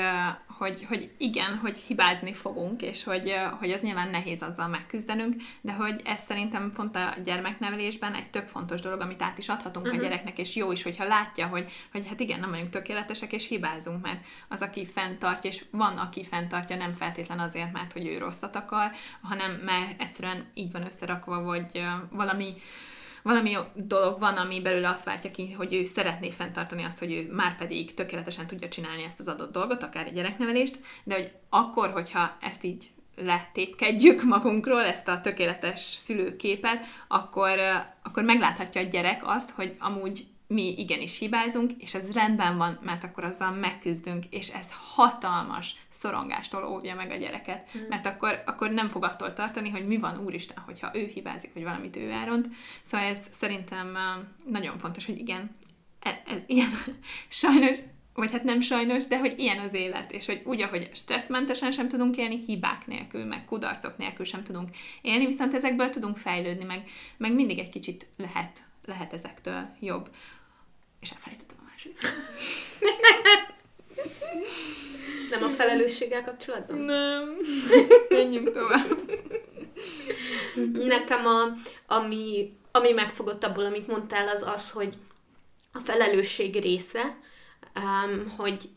[0.47, 5.73] hogy, hogy igen, hogy hibázni fogunk, és hogy, hogy az nyilván nehéz azzal megküzdenünk, de
[5.73, 10.01] hogy ez szerintem font a gyermeknevelésben egy tök fontos dolog, amit át is adhatunk uh-huh.
[10.01, 10.11] a mhm.
[10.11, 14.03] gyereknek, és jó is, hogyha látja, hogy, hogy hát igen, nem vagyunk tökéletesek, és hibázunk,
[14.03, 18.57] mert az, aki fenntartja, és van, aki fenntartja nem feltétlen azért, mert hogy ő rosszat
[18.57, 18.91] akar,
[19.23, 22.55] hanem mert egyszerűen így van összerakva, vagy valami
[23.27, 27.33] valami dolog van, ami belül azt váltja ki, hogy ő szeretné fenntartani azt, hogy ő
[27.33, 31.91] már pedig tökéletesen tudja csinálni ezt az adott dolgot, akár egy gyereknevelést, de hogy akkor,
[31.91, 37.59] hogyha ezt így letépkedjük magunkról, ezt a tökéletes szülőképet, akkor,
[38.03, 43.05] akkor megláthatja a gyerek azt, hogy amúgy mi igenis hibázunk, és ez rendben van, mert
[43.05, 47.81] akkor azzal megküzdünk, és ez hatalmas szorongástól óvja meg a gyereket, mm.
[47.89, 51.63] mert akkor, akkor nem fog attól tartani, hogy mi van úristen, hogyha ő hibázik, vagy
[51.63, 52.49] valamit ő elront.
[52.83, 53.99] Szóval ez szerintem
[54.47, 55.57] nagyon fontos, hogy igen,
[56.01, 56.71] e, e, ilyen,
[57.29, 57.79] sajnos,
[58.15, 61.89] vagy hát nem sajnos, de hogy ilyen az élet, és hogy úgy, ahogy stresszmentesen sem
[61.89, 64.71] tudunk élni, hibák nélkül, meg kudarcok nélkül sem tudunk
[65.03, 70.11] élni, viszont ezekből tudunk fejlődni, meg, meg mindig egy kicsit lehet lehet ezektől jobb.
[71.01, 71.99] És elfelejtettem a második.
[75.31, 76.79] Nem a felelősséggel kapcsolatban?
[76.79, 77.37] Nem.
[78.09, 79.11] Menjünk tovább.
[80.73, 81.53] Nekem a,
[81.87, 84.95] ami, ami megfogott abból, amit mondtál, az az, hogy
[85.73, 87.19] a felelősség része,
[87.75, 88.69] um, hogy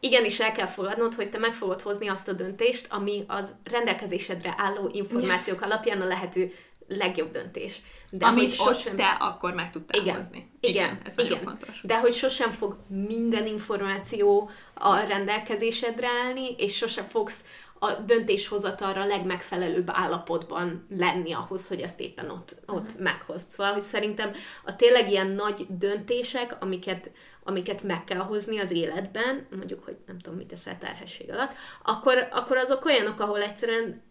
[0.00, 4.54] igenis el kell fogadnod, hogy te meg fogod hozni azt a döntést, ami az rendelkezésedre
[4.56, 6.52] álló információk alapján a lehető
[6.88, 7.80] legjobb döntés.
[8.10, 8.92] De Amit sosem...
[8.92, 10.50] ott te akkor meg tudtál igen, hozni.
[10.60, 11.26] Igen, igen, ez igen.
[11.26, 11.80] nagyon fontos.
[11.82, 17.44] De hogy sosem fog minden információ a rendelkezésedre állni, és sosem fogsz
[17.78, 23.00] a döntéshozatalra a legmegfelelőbb állapotban lenni ahhoz, hogy ezt éppen ott, ott uh-huh.
[23.00, 23.50] meghozd.
[23.50, 24.32] Szóval, hogy szerintem
[24.64, 27.10] a tényleg ilyen nagy döntések, amiket,
[27.44, 32.28] amiket meg kell hozni az életben, mondjuk, hogy nem tudom, mit teszel terhesség alatt, akkor,
[32.30, 34.02] akkor azok olyanok, ahol egyszerűen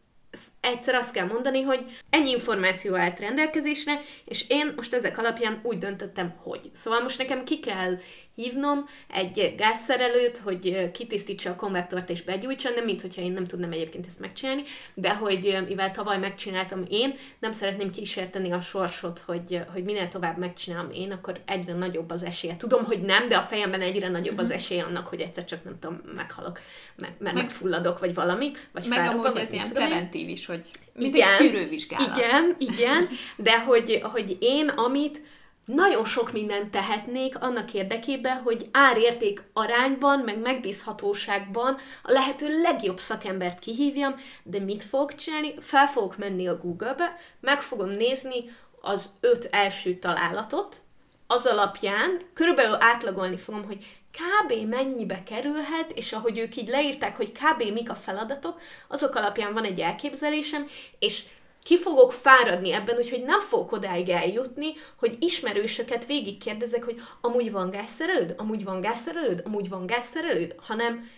[0.64, 5.78] egyszer azt kell mondani, hogy ennyi információ állt rendelkezésre, és én most ezek alapján úgy
[5.78, 6.70] döntöttem, hogy.
[6.74, 7.98] Szóval most nekem ki kell
[8.36, 13.72] hívnom egy gázszerelőt, hogy kitisztítsa a konvektort és begyújtsa, nem mint hogyha én nem tudnám
[13.72, 14.62] egyébként ezt megcsinálni,
[14.94, 20.38] de hogy mivel tavaly megcsináltam én, nem szeretném kísérteni a sorsot, hogy, hogy minél tovább
[20.38, 22.56] megcsinálom én, akkor egyre nagyobb az esélye.
[22.56, 24.58] Tudom, hogy nem, de a fejemben egyre nagyobb az mhm.
[24.58, 26.60] esély annak, hogy egyszer csak nem tudom, meghalok,
[26.96, 31.16] meg, mert meg, megfulladok, vagy valami, vagy meg amúgy ez ilyen preventív is, hogy mint
[31.16, 32.18] igen, egy szűrővizsgálat.
[32.18, 35.22] Igen, igen, de hogy, hogy én, amit
[35.66, 43.60] nagyon sok mindent tehetnék annak érdekében, hogy árérték arányban, meg megbízhatóságban a lehető legjobb szakembert
[43.60, 45.54] kihívjam, de mit fogok csinálni?
[45.60, 50.82] Fel fogok menni a Google-be, meg fogom nézni az öt első találatot,
[51.28, 54.68] az alapján körülbelül átlagolni fogom, hogy kb.
[54.70, 57.72] mennyibe kerülhet, és ahogy ők így leírták, hogy kb.
[57.72, 60.68] mik a feladatok, azok alapján van egy elképzelésem,
[61.00, 61.24] és
[61.62, 67.70] ki fogok fáradni ebben, úgyhogy nem fogok odáig eljutni, hogy ismerősöket végigkérdezek, hogy amúgy van
[67.70, 71.10] gázszerelőd, amúgy van gázszerelőd, amúgy van gázszerelőd, hanem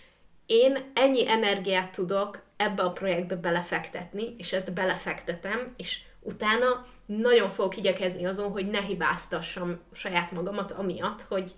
[0.46, 7.78] én ennyi energiát tudok ebbe a projektbe belefektetni, és ezt belefektetem, és utána nagyon fogok
[7.78, 11.54] igyekezni azon, hogy ne hibáztassam saját magamat amiatt, hogy,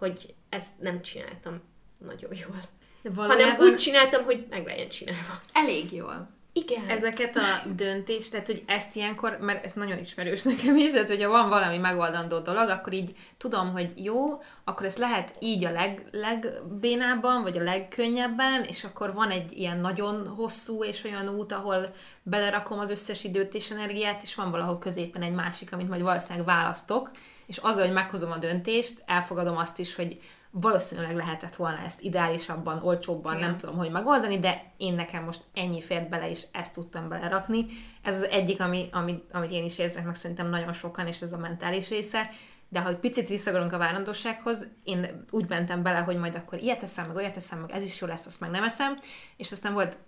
[0.00, 1.60] hogy ezt nem csináltam
[1.98, 2.62] nagyon jól.
[3.02, 3.44] De valójában...
[3.44, 5.40] Hanem úgy csináltam, hogy meg legyen csinálva.
[5.52, 6.28] Elég jól.
[6.52, 6.88] Igen.
[6.88, 11.28] Ezeket a döntést, tehát hogy ezt ilyenkor, mert ez nagyon ismerős nekem is, tehát hogyha
[11.28, 16.08] van valami megoldandó dolog, akkor így tudom, hogy jó, akkor ezt lehet így a leg,
[16.12, 21.94] legbénábban, vagy a legkönnyebben, és akkor van egy ilyen nagyon hosszú és olyan út, ahol
[22.22, 26.46] belerakom az összes időt és energiát, és van valahol középen egy másik, amit majd valószínűleg
[26.46, 27.10] választok,
[27.50, 32.82] és azzal, hogy meghozom a döntést, elfogadom azt is, hogy valószínűleg lehetett volna ezt ideálisabban,
[32.82, 33.48] olcsóbban, Igen.
[33.48, 37.66] nem tudom, hogy megoldani, de én nekem most ennyi fért bele, és ezt tudtam belerakni.
[38.02, 41.32] Ez az egyik, ami, ami, amit én is érzek, meg szerintem nagyon sokan, és ez
[41.32, 42.30] a mentális része.
[42.68, 46.82] De ha egy picit visszagorunk a várandósághoz, én úgy mentem bele, hogy majd akkor ilyet
[46.82, 48.98] eszem, meg olyat eszem, meg ez is jó lesz, azt meg nem eszem,
[49.36, 49.98] és aztán volt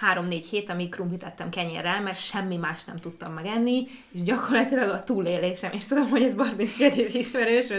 [0.00, 5.04] három-négy hét, amíg krumplit ettem kenyérrel, mert semmi más nem tudtam megenni, és gyakorlatilag a
[5.04, 7.70] túlélésem, és tudom, hogy ez Barbie is ismerős,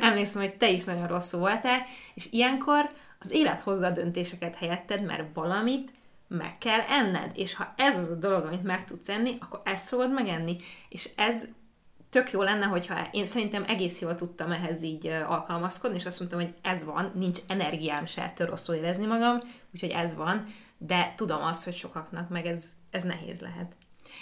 [0.00, 5.04] emlékszem, hogy te is nagyon rosszul voltál, és ilyenkor az élet hozza a döntéseket helyetted,
[5.04, 5.90] mert valamit
[6.28, 9.88] meg kell enned, és ha ez az a dolog, amit meg tudsz enni, akkor ezt
[9.88, 10.56] fogod megenni,
[10.88, 11.48] és ez
[12.10, 16.40] tök jó lenne, hogyha én szerintem egész jól tudtam ehhez így alkalmazkodni, és azt mondtam,
[16.40, 19.38] hogy ez van, nincs energiám se ettől rosszul érezni magam,
[19.74, 20.46] úgyhogy ez van,
[20.86, 23.74] de tudom azt, hogy sokaknak meg ez, ez nehéz lehet.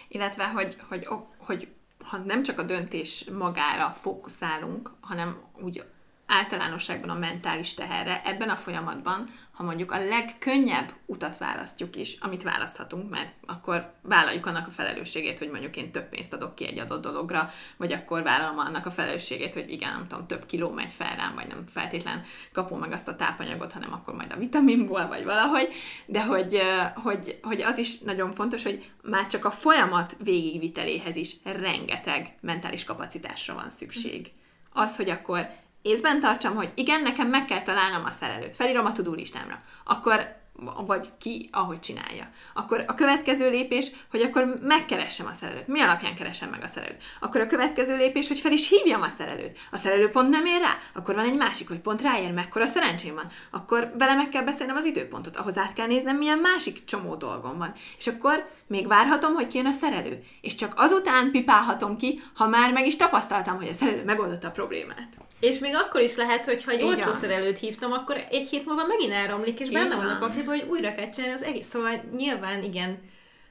[0.09, 1.69] Illetve, hogy, hogy, hogy
[2.05, 5.85] ha nem csak a döntés magára fókuszálunk, hanem úgy
[6.31, 9.29] általánosságban a mentális teherre, ebben a folyamatban
[9.61, 15.39] ha mondjuk a legkönnyebb utat választjuk is, amit választhatunk, mert akkor vállaljuk annak a felelősségét,
[15.39, 18.91] hogy mondjuk én több pénzt adok ki egy adott dologra, vagy akkor vállalom annak a
[18.91, 22.93] felelősségét, hogy igen, nem tudom, több kiló megy fel rám, vagy nem feltétlen kapom meg
[22.93, 25.69] azt a tápanyagot, hanem akkor majd a vitaminból, vagy valahogy,
[26.07, 26.61] de hogy,
[26.95, 32.85] hogy, hogy az is nagyon fontos, hogy már csak a folyamat végigviteléhez is rengeteg mentális
[32.85, 34.33] kapacitásra van szükség.
[34.73, 35.49] Az, hogy akkor
[35.83, 40.40] észben tartsam, hogy igen, nekem meg kell találnom a szerelőt, felírom a tudulistámra, akkor
[40.87, 42.31] vagy ki, ahogy csinálja.
[42.55, 45.67] Akkor a következő lépés, hogy akkor megkeressem a szerelőt.
[45.67, 47.03] Mi alapján keresem meg a szerelőt?
[47.21, 49.59] Akkor a következő lépés, hogy fel is hívjam a szerelőt.
[49.71, 53.15] A szerelő pont nem ér rá, akkor van egy másik, hogy pont ráér, mekkora szerencsém
[53.15, 53.31] van.
[53.51, 57.59] Akkor vele meg kell beszélnem az időpontot, ahhoz át kell néznem, milyen másik csomó dolgom
[57.59, 57.73] van.
[57.99, 60.23] És akkor még várhatom, hogy kijön a szerelő.
[60.41, 64.51] És csak azután pipálhatom ki, ha már meg is tapasztaltam, hogy a szerelő megoldotta a
[64.51, 65.09] problémát.
[65.41, 68.87] És még akkor is lehet, hogy ha egy olcsó szerelőt hívtam, akkor egy hét múlva
[68.87, 71.67] megint elromlik, és benne van a pakliba, hogy újra kell csinálni az egész.
[71.67, 72.99] Szóval nyilván igen,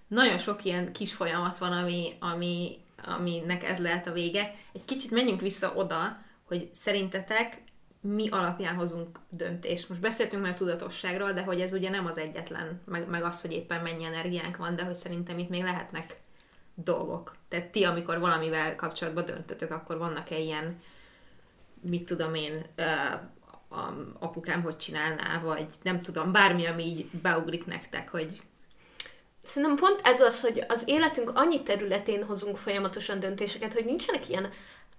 [0.08, 4.56] nagyon sok ilyen kis folyamat van, ami, ami, aminek ez lehet a vége.
[4.74, 7.62] Egy kicsit menjünk vissza oda, hogy szerintetek
[8.02, 9.90] mi alapján hozunk döntést.
[9.90, 13.42] Most beszéltünk már a tudatosságról, de hogy ez ugye nem az egyetlen, meg, meg az,
[13.42, 16.20] hogy éppen mennyi energiánk van, de hogy szerintem itt még lehetnek
[16.74, 17.36] dolgok.
[17.48, 20.76] Tehát ti, amikor valamivel kapcsolatban döntötök, akkor vannak-e ilyen
[21.82, 22.66] mit tudom én,
[23.70, 28.42] a apukám hogy csinálná, vagy nem tudom, bármi, ami így beugrik nektek, hogy
[29.44, 34.50] Szerintem pont ez az, hogy az életünk annyi területén hozunk folyamatosan döntéseket, hogy nincsenek ilyen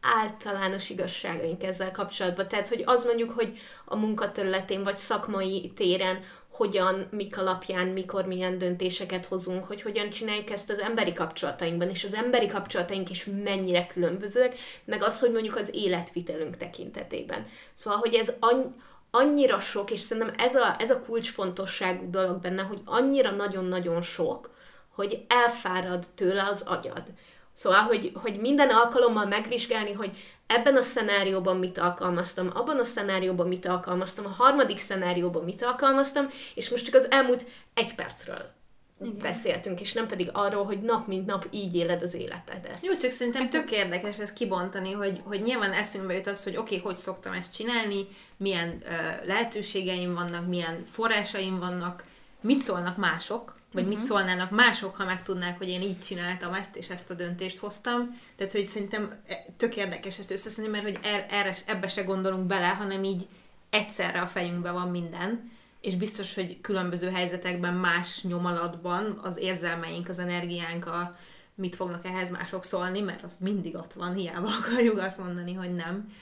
[0.00, 2.48] általános igazságaink ezzel kapcsolatban.
[2.48, 6.20] Tehát, hogy az mondjuk, hogy a munkaterületén vagy szakmai téren
[6.60, 12.04] hogyan, mik alapján, mikor milyen döntéseket hozunk, hogy hogyan csináljuk ezt az emberi kapcsolatainkban, és
[12.04, 17.46] az emberi kapcsolataink is mennyire különbözőek, meg az, hogy mondjuk az életvitelünk tekintetében.
[17.72, 18.64] Szóval, hogy ez annyi,
[19.10, 24.50] annyira sok, és szerintem ez a, ez a kulcsfontosságú dolog benne, hogy annyira nagyon-nagyon sok,
[24.94, 27.02] hogy elfárad tőle az agyad.
[27.52, 33.48] Szóval, hogy, hogy minden alkalommal megvizsgálni, hogy ebben a szenárióban mit alkalmaztam, abban a szenárióban
[33.48, 38.58] mit alkalmaztam, a harmadik szenárióban mit alkalmaztam, és most csak az elmúlt egy percről
[39.00, 39.16] igen.
[39.22, 42.78] beszéltünk, és nem pedig arról, hogy nap mint nap így éled az életedet.
[42.82, 46.76] Jó, csak szerintem tök érdekes ezt kibontani, hogy, hogy nyilván eszünkbe jut az, hogy oké,
[46.76, 52.04] okay, hogy szoktam ezt csinálni, milyen uh, lehetőségeim vannak, milyen forrásaim vannak,
[52.40, 53.98] mit szólnak mások, vagy uh-huh.
[53.98, 58.10] mit szólnának mások, ha megtudnák, hogy én így csináltam ezt, és ezt a döntést hoztam.
[58.36, 62.46] Tehát, hogy szerintem e, tök érdekes ezt összeszedni, mert hogy er, erre, ebbe se gondolunk
[62.46, 63.26] bele, hanem így
[63.70, 70.18] egyszerre a fejünkben van minden, és biztos, hogy különböző helyzetekben más nyomalatban az érzelmeink, az
[70.18, 71.14] energiánk, a,
[71.54, 75.74] mit fognak ehhez mások szólni, mert az mindig ott van, hiába akarjuk azt mondani, hogy
[75.74, 76.12] nem.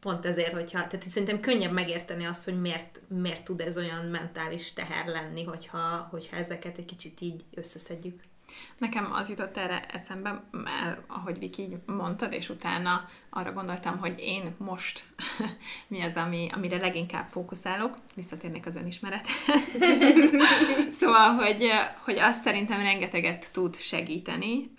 [0.00, 4.72] Pont ezért, hogyha, tehát szerintem könnyebb megérteni azt, hogy miért, miért tud ez olyan mentális
[4.72, 8.22] teher lenni, hogyha, hogyha ezeket egy kicsit így összeszedjük.
[8.78, 14.14] Nekem az jutott erre eszembe, mert ahogy Viki így mondtad, és utána arra gondoltam, hogy
[14.18, 15.04] én most
[15.88, 19.62] mi az, ami, amire leginkább fókuszálok, visszatérnék az önismerethez.
[21.00, 21.70] szóval, hogy,
[22.04, 24.70] hogy azt szerintem rengeteget tud segíteni,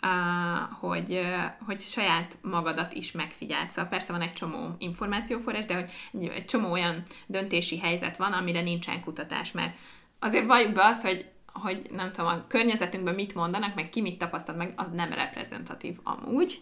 [0.80, 1.22] hogy,
[1.66, 3.70] hogy saját magadat is megfigyeld.
[3.70, 8.62] Szóval persze van egy csomó információforrás, de hogy egy csomó olyan döntési helyzet van, amire
[8.62, 9.76] nincsen kutatás, mert
[10.20, 14.18] azért valljuk be azt, hogy hogy nem tudom, a környezetünkben mit mondanak, meg ki mit
[14.18, 16.58] tapasztal meg, az nem reprezentatív amúgy.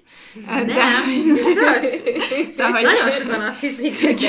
[0.45, 1.86] Nem, biztos?
[2.56, 4.19] szóval, hogy, Nagyon sokan azt hiszik, hogy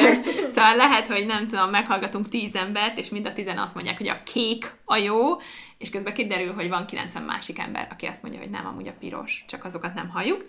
[0.54, 4.08] Szóval lehet, hogy nem tudom, meghallgatunk tíz embert, és mind a tizen azt mondják, hogy
[4.08, 5.40] a kék a jó,
[5.78, 8.96] és közben kiderül, hogy van 90 másik ember, aki azt mondja, hogy nem, amúgy a
[8.98, 10.44] piros, csak azokat nem halljuk.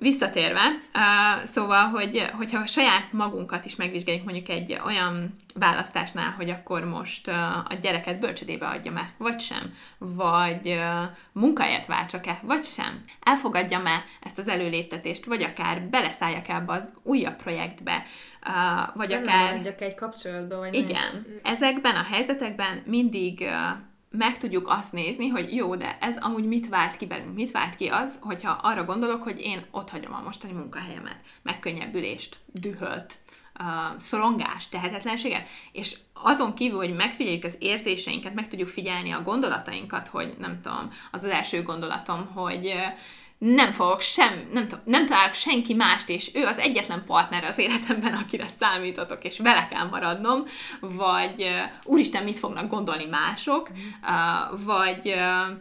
[0.00, 0.60] Visszatérve,
[0.94, 7.28] uh, szóval, hogy, hogyha saját magunkat is megvizsgáljuk mondjuk egy olyan választásnál, hogy akkor most
[7.28, 14.38] uh, a gyereket bölcsödébe adjam-e, vagy sem, vagy uh, munkáját váltsak-e, vagy sem, elfogadjam-e ezt
[14.38, 18.02] az előléptetést, vagy akár beleszálljak ebbe az újabb projektbe,
[18.46, 19.60] uh, vagy nem akár...
[19.60, 21.12] Nem egy kapcsolatba, vagy Igen.
[21.12, 21.40] Nem.
[21.42, 23.78] Ezekben a helyzetekben mindig uh,
[24.10, 27.76] meg tudjuk azt nézni, hogy jó, de ez amúgy mit vált ki belünk, mit vált
[27.76, 33.14] ki az, hogyha arra gondolok, hogy én ott hagyom a mostani munkahelyemet, megkönnyebbülést, dühölt,
[33.60, 40.08] uh, szorongást, tehetetlenséget, és azon kívül, hogy megfigyeljük az érzéseinket, meg tudjuk figyelni a gondolatainkat,
[40.08, 42.82] hogy nem tudom, az az első gondolatom, hogy uh,
[43.38, 48.14] nem fogok sem, nem, nem találok senki mást, és ő az egyetlen partner az életemben,
[48.14, 50.44] akire számítatok, és vele kell maradnom,
[50.80, 51.50] vagy uh,
[51.84, 55.56] úristen, mit fognak gondolni mások, uh, vagy uh,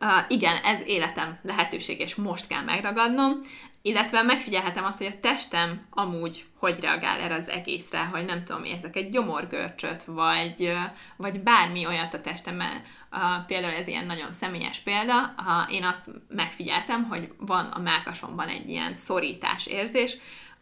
[0.00, 3.40] uh, igen, ez életem lehetőség, és most kell megragadnom,
[3.82, 8.64] illetve megfigyelhetem azt, hogy a testem amúgy hogy reagál erre az egészre, hogy nem tudom,
[8.64, 10.72] érzek egy gyomorgörcsöt, vagy,
[11.16, 12.82] vagy bármi olyat a testemmel,
[13.16, 18.48] Uh, például ez ilyen nagyon személyes példa, uh, én azt megfigyeltem, hogy van a mákasomban
[18.48, 20.16] egy ilyen szorítás érzés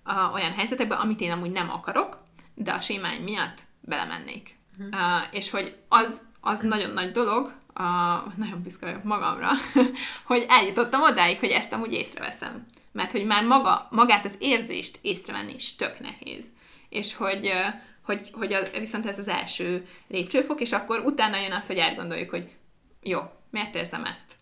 [0.06, 2.18] uh, olyan helyzetekben, amit én amúgy nem akarok,
[2.54, 4.58] de a sémány miatt belemennék.
[4.78, 4.88] Uh,
[5.30, 9.50] és hogy az, az nagyon nagy dolog, uh, nagyon büszke vagyok magamra,
[10.30, 12.66] hogy eljutottam odáig, hogy ezt amúgy észreveszem.
[12.92, 16.46] Mert hogy már maga, magát az érzést észrevenni is tök nehéz.
[16.88, 21.52] És hogy, uh, hogy, hogy a, viszont ez az első lépcsőfok, és akkor utána jön
[21.52, 22.50] az, hogy átgondoljuk, hogy
[23.02, 24.36] jó, miért érzem ezt?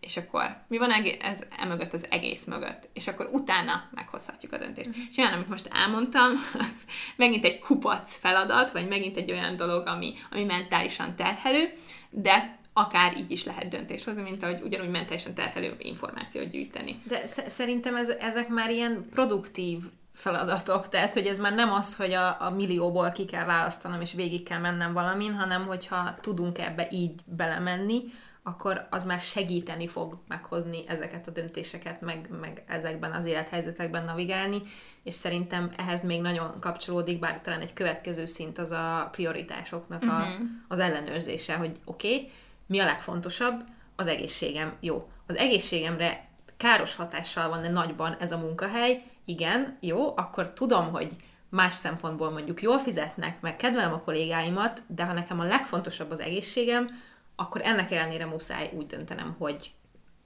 [0.00, 2.88] És akkor mi van ez emögött az egész mögött?
[2.92, 4.88] És akkor utána meghozhatjuk a döntést.
[4.88, 5.04] Uh-huh.
[5.10, 6.32] És olyan, amit most elmondtam,
[6.66, 6.74] az
[7.16, 11.72] megint egy kupac feladat, vagy megint egy olyan dolog, ami, ami mentálisan terhelő,
[12.10, 16.96] de akár így is lehet döntést hozni, mint ahogy ugyanúgy mentálisan terhelő információt gyűjteni.
[17.04, 19.82] De szerintem ez, ezek már ilyen produktív
[20.20, 24.12] feladatok, tehát hogy ez már nem az, hogy a, a millióból ki kell választanom és
[24.12, 28.02] végig kell mennem valamin, hanem hogyha tudunk ebbe így belemenni,
[28.42, 34.62] akkor az már segíteni fog meghozni ezeket a döntéseket, meg, meg ezekben az élethelyzetekben navigálni,
[35.02, 40.06] és szerintem ehhez még nagyon kapcsolódik, bár talán egy következő szint az a prioritásoknak a,
[40.06, 40.46] uh-huh.
[40.68, 42.30] az ellenőrzése, hogy oké, okay,
[42.66, 43.64] mi a legfontosabb,
[43.96, 45.10] az egészségem jó.
[45.26, 51.16] Az egészségemre káros hatással van-e nagyban ez a munkahely, igen, jó, akkor tudom, hogy
[51.48, 56.20] más szempontból mondjuk jól fizetnek, meg kedvelem a kollégáimat, de ha nekem a legfontosabb az
[56.20, 56.90] egészségem,
[57.36, 59.72] akkor ennek ellenére muszáj úgy döntenem, hogy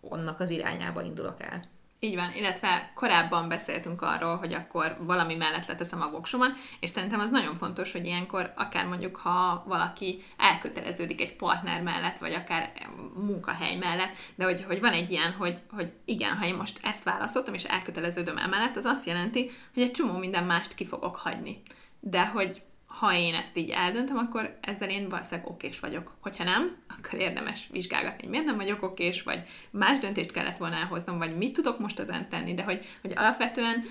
[0.09, 1.65] annak az irányába indulok el.
[2.05, 7.21] Így van, illetve korábban beszéltünk arról, hogy akkor valami mellett leteszem a voksomat, és szerintem
[7.21, 12.73] az nagyon fontos, hogy ilyenkor akár mondjuk, ha valaki elköteleződik egy partner mellett, vagy akár
[13.15, 17.05] munkahely mellett, de hogy, hogy van egy ilyen, hogy, hogy igen, ha én most ezt
[17.05, 21.63] választottam, és elköteleződöm emellett, az azt jelenti, hogy egy csomó minden mást ki fogok hagyni.
[22.01, 22.63] De hogy
[22.99, 26.13] ha én ezt így eldöntöm, akkor ezzel én valószínűleg okés vagyok.
[26.21, 30.77] Hogyha nem, akkor érdemes vizsgálgatni, hogy miért nem vagyok okés, vagy más döntést kellett volna
[30.77, 33.85] elhoznom, vagy mit tudok most ezen tenni, de hogy, hogy alapvetően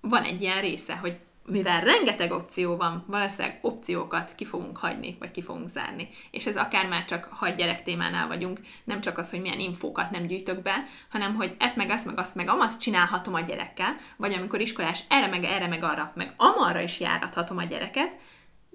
[0.00, 5.30] van egy ilyen része, hogy mivel rengeteg opció van, valószínűleg opciókat ki fogunk hagyni, vagy
[5.30, 6.08] ki fogunk zárni.
[6.30, 10.10] És ez akár már csak ha gyerek témánál vagyunk, nem csak az, hogy milyen infókat
[10.10, 13.96] nem gyűjtök be, hanem hogy ezt meg azt meg azt meg amazt csinálhatom a gyerekkel,
[14.16, 18.12] vagy amikor iskolás erre meg erre meg arra, meg amarra is járathatom a gyereket,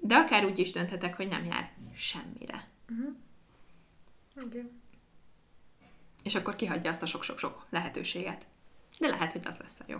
[0.00, 2.68] de akár úgy is dönthetek, hogy nem jár semmire.
[2.90, 3.14] Uh-huh.
[6.22, 8.46] És akkor kihagyja azt a sok-sok-sok lehetőséget.
[8.98, 9.98] De lehet, hogy az lesz a jó.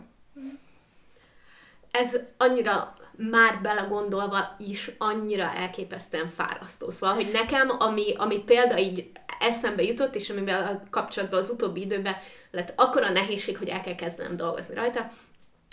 [1.91, 6.91] ez annyira már belegondolva is annyira elképesztően fárasztó.
[6.91, 11.81] Szóval, hogy nekem, ami, ami példa így eszembe jutott, és amivel a kapcsolatban az utóbbi
[11.81, 12.17] időben
[12.51, 15.13] lett akkora nehézség, hogy el kell kezdenem dolgozni rajta,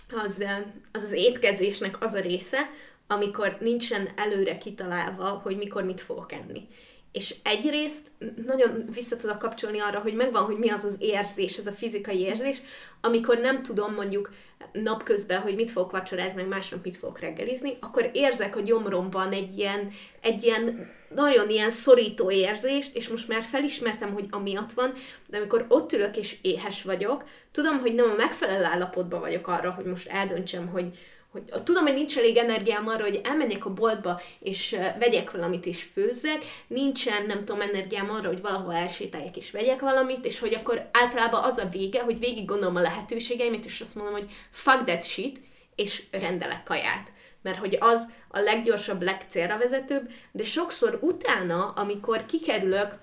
[0.10, 2.70] az az, az étkezésnek az a része,
[3.08, 6.68] amikor nincsen előre kitalálva, hogy mikor mit fogok enni.
[7.12, 8.12] És egyrészt
[8.46, 12.20] nagyon vissza tudok kapcsolni arra, hogy megvan, hogy mi az az érzés, ez a fizikai
[12.20, 12.62] érzés,
[13.02, 14.32] amikor nem tudom mondjuk
[14.72, 19.58] napközben, hogy mit fogok vacsorázni, meg másnap mit fogok reggelizni, akkor érzek a gyomromban egy
[19.58, 19.90] ilyen,
[20.22, 24.94] egy ilyen nagyon ilyen szorító érzést, és most már felismertem, hogy amiatt van,
[25.28, 29.72] de amikor ott ülök és éhes vagyok, tudom, hogy nem a megfelelő állapotban vagyok arra,
[29.72, 30.98] hogy most eldöntsem, hogy,
[31.38, 35.84] hogy tudom, hogy nincs elég energiám arra, hogy elmenjek a boltba, és vegyek valamit, és
[35.94, 40.90] főzzek, nincsen, nem tudom, energiám arra, hogy valahol elsétáljak, és vegyek valamit, és hogy akkor
[40.92, 45.04] általában az a vége, hogy végig gondolom a lehetőségeimet, és azt mondom, hogy fuck that
[45.04, 45.42] shit,
[45.76, 47.12] és rendelek kaját.
[47.42, 52.96] Mert hogy az a leggyorsabb, legcélra vezetőbb, de sokszor utána, amikor kikerülök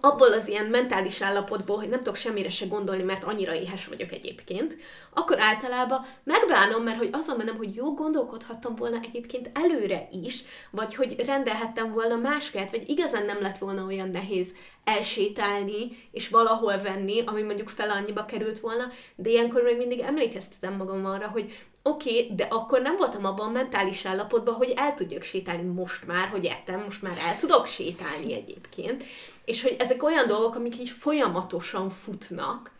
[0.00, 4.12] abból az ilyen mentális állapotból, hogy nem tudok semmire se gondolni, mert annyira éhes vagyok
[4.12, 4.76] egyébként,
[5.14, 10.94] akkor általában megbánom, mert hogy azon bennem, hogy jó gondolkodhattam volna egyébként előre is, vagy
[10.94, 17.22] hogy rendelhettem volna máskát, vagy igazán nem lett volna olyan nehéz elsétálni, és valahol venni,
[17.26, 18.84] ami mondjuk fel annyiba került volna,
[19.16, 23.48] de ilyenkor még mindig emlékeztetem magam arra, hogy oké, okay, de akkor nem voltam abban
[23.48, 27.66] a mentális állapotban, hogy el tudjak sétálni most már, hogy ettem, most már el tudok
[27.66, 29.04] sétálni egyébként.
[29.44, 32.70] És hogy ezek olyan dolgok, amik így folyamatosan futnak,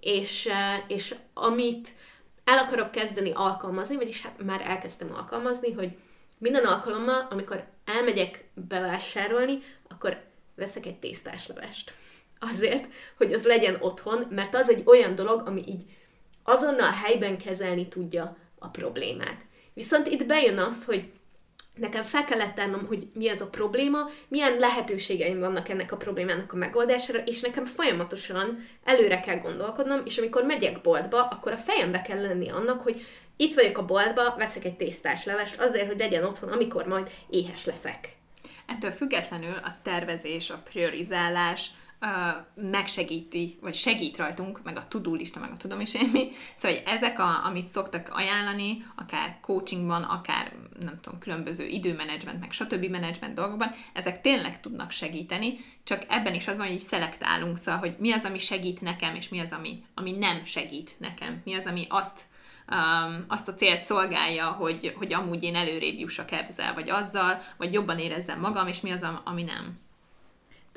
[0.00, 1.94] és, eh, és amit
[2.44, 5.96] el akarok kezdeni alkalmazni, vagyis hát már elkezdtem alkalmazni, hogy
[6.38, 11.94] minden alkalommal, amikor elmegyek bevásárolni, akkor veszek egy tésztás levest.
[12.38, 15.82] Azért, hogy az legyen otthon, mert az egy olyan dolog, ami így
[16.42, 19.46] azonnal helyben kezelni tudja a problémát.
[19.74, 21.12] Viszont itt bejön az, hogy
[21.78, 23.98] nekem fel kellett tennem, hogy mi ez a probléma,
[24.28, 30.18] milyen lehetőségeim vannak ennek a problémának a megoldására, és nekem folyamatosan előre kell gondolkodnom, és
[30.18, 33.06] amikor megyek boltba, akkor a fejembe kell lenni annak, hogy
[33.36, 37.64] itt vagyok a boltba, veszek egy tésztás levest azért, hogy legyen otthon, amikor majd éhes
[37.64, 38.16] leszek.
[38.66, 41.70] Ettől függetlenül a tervezés, a priorizálás,
[42.54, 46.28] megsegíti, vagy segít rajtunk, meg a tudó meg a tudom is én mi.
[46.56, 52.52] Szóval, hogy ezek, a, amit szoktak ajánlani, akár coachingban, akár nem tudom, különböző időmenedzsment, meg
[52.52, 52.84] stb.
[52.84, 57.96] menedzsment dolgokban, ezek tényleg tudnak segíteni, csak ebben is az van, hogy szelektálunk, szóval, hogy
[57.98, 61.40] mi az, ami segít nekem, és mi az, ami, ami nem segít nekem.
[61.44, 62.26] Mi az, ami azt
[62.70, 67.72] um, azt a célt szolgálja, hogy, hogy amúgy én előrébb jussak ezzel, vagy azzal, vagy
[67.72, 69.78] jobban érezzem magam, és mi az, ami nem.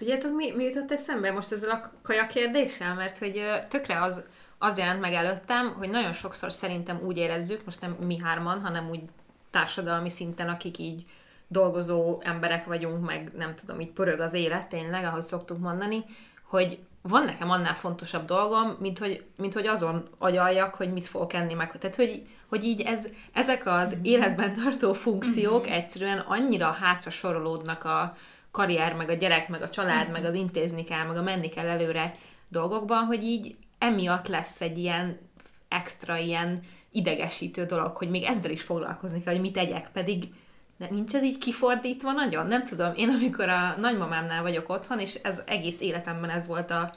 [0.01, 2.95] Tudjátok, mi, mi jutott eszembe most ezzel a kaja kérdéssel?
[2.95, 4.23] Mert hogy tökre az,
[4.57, 8.89] az jelent meg előttem, hogy nagyon sokszor szerintem úgy érezzük, most nem mi hárman, hanem
[8.89, 9.01] úgy
[9.49, 11.05] társadalmi szinten, akik így
[11.47, 16.03] dolgozó emberek vagyunk, meg nem tudom, így pörög az élet tényleg, ahogy szoktuk mondani,
[16.43, 21.33] hogy van nekem annál fontosabb dolgom, mint hogy, mint hogy azon agyaljak, hogy mit fogok
[21.33, 21.77] enni meg.
[21.77, 24.03] Tehát, hogy, hogy így ez, ezek az mm-hmm.
[24.03, 25.73] életben tartó funkciók mm-hmm.
[25.73, 28.13] egyszerűen annyira hátra sorolódnak a
[28.51, 30.11] karrier, meg a gyerek, meg a család, mm-hmm.
[30.11, 32.15] meg az intézni kell, meg a menni kell előre
[32.47, 35.19] dolgokban, hogy így emiatt lesz egy ilyen
[35.67, 36.59] extra ilyen
[36.91, 40.29] idegesítő dolog, hogy még ezzel is foglalkozni kell, hogy mit tegyek, pedig
[40.77, 42.47] de nincs ez így kifordítva nagyon?
[42.47, 42.93] Nem tudom.
[42.95, 46.93] Én amikor a nagymamámnál vagyok otthon, és ez egész életemben ez volt a,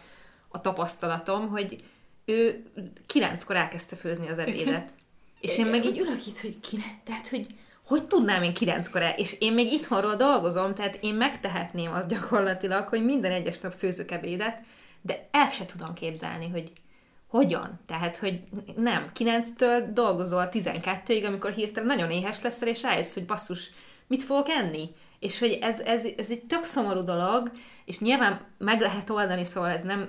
[0.49, 1.85] a tapasztalatom, hogy
[2.25, 2.65] ő
[3.07, 4.91] kilenckor elkezdte főzni az ebédet.
[5.41, 7.47] És én meg így ülök itt, hogy kilenc, tehát, hogy
[7.87, 12.89] hogy tudnám én kilenckor el, és én még itthonról dolgozom, tehát én megtehetném azt gyakorlatilag,
[12.89, 14.61] hogy minden egyes nap főzök ebédet,
[15.01, 16.73] de el se tudom képzelni, hogy
[17.29, 17.81] hogyan?
[17.87, 18.41] Tehát, hogy
[18.77, 23.71] nem, 9-től dolgozol 12-ig, amikor hirtelen nagyon éhes leszel, és rájössz, hogy basszus,
[24.07, 24.91] mit fogok enni?
[25.19, 27.53] És hogy ez, ez, ez egy tök szomorú dolog,
[27.85, 30.09] és nyilván meg lehet oldani, szóval ez nem,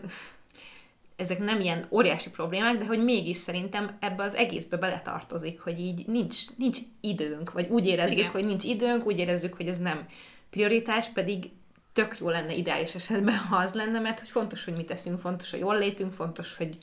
[1.15, 6.07] ezek nem ilyen óriási problémák, de hogy mégis szerintem ebbe az egészbe beletartozik, hogy így
[6.07, 8.31] nincs, nincs időnk, vagy úgy érezzük, Igen.
[8.31, 10.05] hogy nincs időnk, úgy érezzük, hogy ez nem
[10.49, 11.49] prioritás, pedig
[11.93, 15.51] tök jó lenne ideális esetben, ha az lenne, mert hogy fontos, hogy mit teszünk, fontos,
[15.51, 16.77] hogy jól létünk, fontos, hogy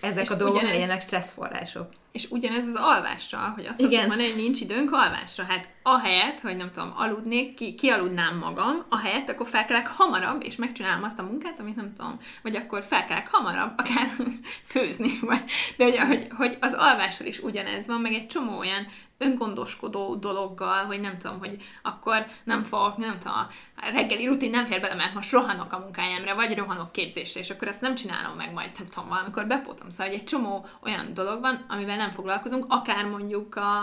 [0.00, 1.88] ezek és a dolgok ugyanez, legyenek stresszforrások.
[2.18, 4.06] És ugyanez az alvásra, hogy azt Igen.
[4.06, 5.44] mondani, hogy nincs időnk alvásra.
[5.44, 11.02] Hát ahelyett, hogy nem tudom, aludnék, ki, kialudnám magam, ahelyett akkor felkelek hamarabb, és megcsinálom
[11.02, 14.10] azt a munkát, amit nem tudom, vagy akkor felkelek hamarabb, akár
[14.72, 15.44] főzni, vagy,
[15.76, 18.86] de hogy, hogy, hogy az alvással is ugyanez van, meg egy csomó olyan
[19.18, 24.64] öngondoskodó dologgal, hogy nem tudom, hogy akkor nem fogok, nem tudom, a reggeli rutin nem
[24.64, 28.36] fér bele, mert most rohanok a munkájámra, vagy rohanok képzésre, és akkor ezt nem csinálom
[28.36, 29.90] meg majd, nem tudom, valamikor bepótom.
[29.90, 33.78] Szóval egy csomó olyan dolog van, amivel nem foglalkozunk, akár mondjuk a,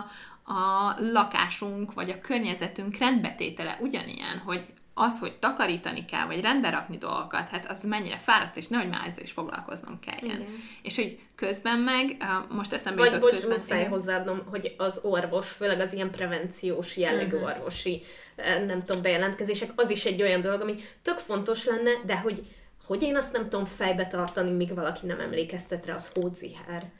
[0.53, 4.65] a lakásunk, vagy a környezetünk rendbetétele ugyanilyen, hogy
[4.97, 9.07] az, hogy takarítani kell, vagy rendbe rakni dolgokat, hát az mennyire fáraszt, és nehogy már
[9.07, 10.41] ezzel is foglalkoznom kelljen.
[10.41, 10.63] Igen.
[10.81, 12.17] És hogy közben meg,
[12.49, 16.97] most eszembe Vagy jutott most közben, muszáj hozzáadnom, hogy az orvos, főleg az ilyen prevenciós
[16.97, 17.49] jellegű uh-huh.
[17.49, 18.01] orvosi,
[18.65, 22.47] nem tudom, bejelentkezések, az is egy olyan dolog, ami tök fontos lenne, de hogy
[22.87, 26.91] hogy én azt nem tudom fejbe tartani, míg valaki nem emlékeztet rá, az hódzihár.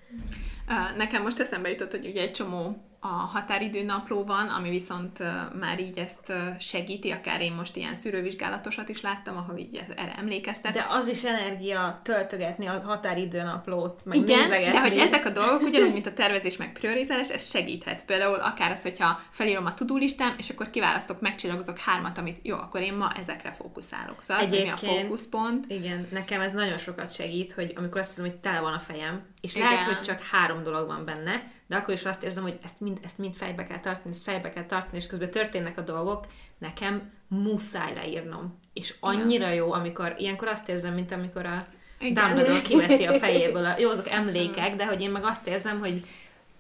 [0.98, 5.20] Nekem most eszembe jutott, hogy ugye egy csomó a határidő napló van, ami viszont
[5.60, 10.74] már így ezt segíti, akár én most ilyen szűrővizsgálatosat is láttam, ahol így erre emlékeztet.
[10.74, 14.72] De az is energia töltögetni a határidőnaplót, meg Igen, nézegetni.
[14.72, 18.06] de hogy ezek a dolgok, ugyanúgy, mint a tervezés meg priorizálás, ez segíthet.
[18.06, 22.56] Például akár az, hogyha felírom a to listám, és akkor kiválasztok, megcsillagozok hármat, amit jó,
[22.56, 24.18] akkor én ma ezekre fókuszálok.
[24.24, 25.66] Szóval az, hogy mi a Egyébként- fókuszpont.
[25.68, 29.26] Igen, nekem ez nagyon sokat segít, hogy amikor azt hiszem, hogy tele van a fejem,
[29.42, 29.68] és Igen.
[29.68, 33.00] lehet, hogy csak három dolog van benne, de akkor is azt érzem, hogy ezt mind,
[33.04, 36.26] ezt mind fejbe kell tartani, ezt fejbe kell tartani, és közben történnek a dolgok,
[36.58, 38.60] nekem muszáj leírnom.
[38.74, 41.68] És annyira jó, amikor, ilyenkor azt érzem, mint amikor a
[42.00, 42.14] Igen.
[42.14, 43.66] Dumbledore kiveszi a fejéből.
[43.66, 46.06] A, jó, azok emlékek, de hogy én meg azt érzem, hogy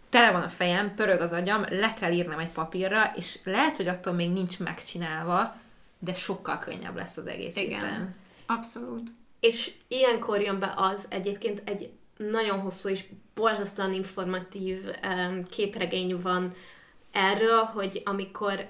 [0.09, 3.87] tele van a fejem, pörög az agyam, le kell írnom egy papírra, és lehet, hogy
[3.87, 5.55] attól még nincs megcsinálva,
[5.99, 8.09] de sokkal könnyebb lesz az egész Igen.
[8.45, 9.11] Abszolút.
[9.39, 13.05] És ilyenkor jön be az egyébként egy nagyon hosszú és
[13.35, 16.55] borzasztóan informatív um, képregény van
[17.11, 18.67] erről, hogy amikor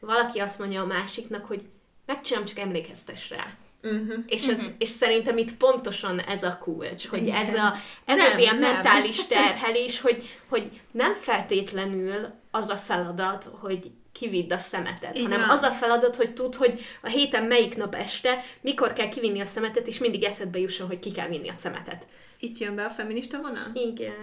[0.00, 1.64] valaki azt mondja a másiknak, hogy
[2.06, 3.46] megcsinálom, csak emlékeztes rá.
[3.82, 4.24] Uh-huh.
[4.26, 8.38] És, ez, és szerintem itt pontosan ez a kulcs, hogy ez, a, ez Nem, az
[8.38, 8.72] ilyen nem.
[8.72, 15.48] mentális terhelés, hogy, hogy nem feltétlenül az a feladat, hogy kividd a szemetet, Így hanem
[15.48, 19.44] az a feladat, hogy tudd, hogy a héten melyik nap este, mikor kell kivinni a
[19.44, 22.06] szemetet, és mindig eszedbe jusson, hogy ki kell vinni a szemetet.
[22.42, 23.70] Itt jön be a feminista vonal?
[23.74, 24.14] Igen.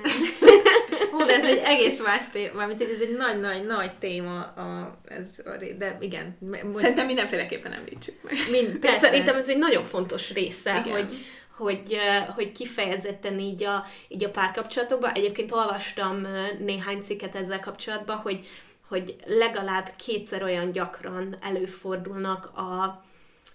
[1.11, 5.49] Hú, de ez egy egész más téma, mint ez egy nagy-nagy-nagy téma, a, ez, a
[5.77, 8.33] de igen, m- mondj- Szerintem mindenféleképpen említsük meg.
[8.51, 8.99] mind, persze.
[9.07, 10.91] szerintem ez egy nagyon fontos része, Igen.
[10.95, 11.17] hogy,
[11.57, 11.97] hogy,
[12.35, 15.11] hogy kifejezetten így a, így a párkapcsolatokban.
[15.11, 16.27] Egyébként olvastam
[16.59, 18.47] néhány cikket ezzel kapcsolatban, hogy,
[18.87, 23.03] hogy legalább kétszer olyan gyakran előfordulnak a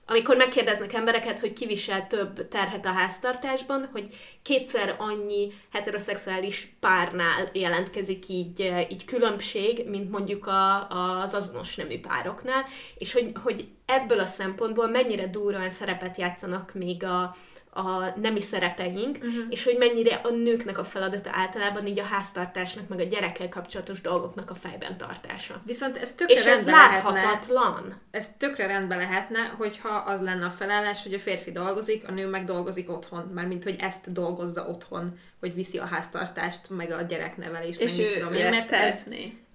[0.07, 7.49] amikor megkérdeznek embereket, hogy ki visel több terhet a háztartásban, hogy kétszer annyi heteroszexuális párnál
[7.53, 13.69] jelentkezik így, eh, így különbség, mint mondjuk a, az azonos nemű pároknál, és hogy, hogy
[13.87, 17.37] ebből a szempontból mennyire durván szerepet játszanak még a,
[17.75, 19.45] a nemi szerepeink, uh-huh.
[19.49, 24.01] és hogy mennyire a nőknek a feladata általában így a háztartásnak, meg a gyerekkel kapcsolatos
[24.01, 25.63] dolgoknak a fejben tartása.
[25.67, 28.01] Viszont ez tökre És ez rendben lehetne, láthatatlan.
[28.11, 32.27] ez tökre rendben lehetne, hogyha az lenne a felállás, hogy a férfi dolgozik, a nő
[32.27, 37.81] meg dolgozik otthon, mármint hogy ezt dolgozza otthon, hogy viszi a háztartást, meg a gyereknevelést,
[37.81, 39.05] És meg ő, tudom ő én, ezt mert ez.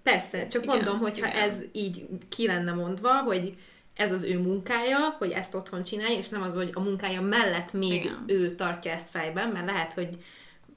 [0.03, 1.41] Persze, csak Igen, mondom, hogy ha igen.
[1.41, 3.57] ez így ki lenne mondva, hogy
[3.97, 7.73] ez az ő munkája, hogy ezt otthon csinálja, és nem az, hogy a munkája mellett
[7.73, 8.23] még Igen.
[8.27, 10.17] ő tartja ezt fejben, mert lehet, hogy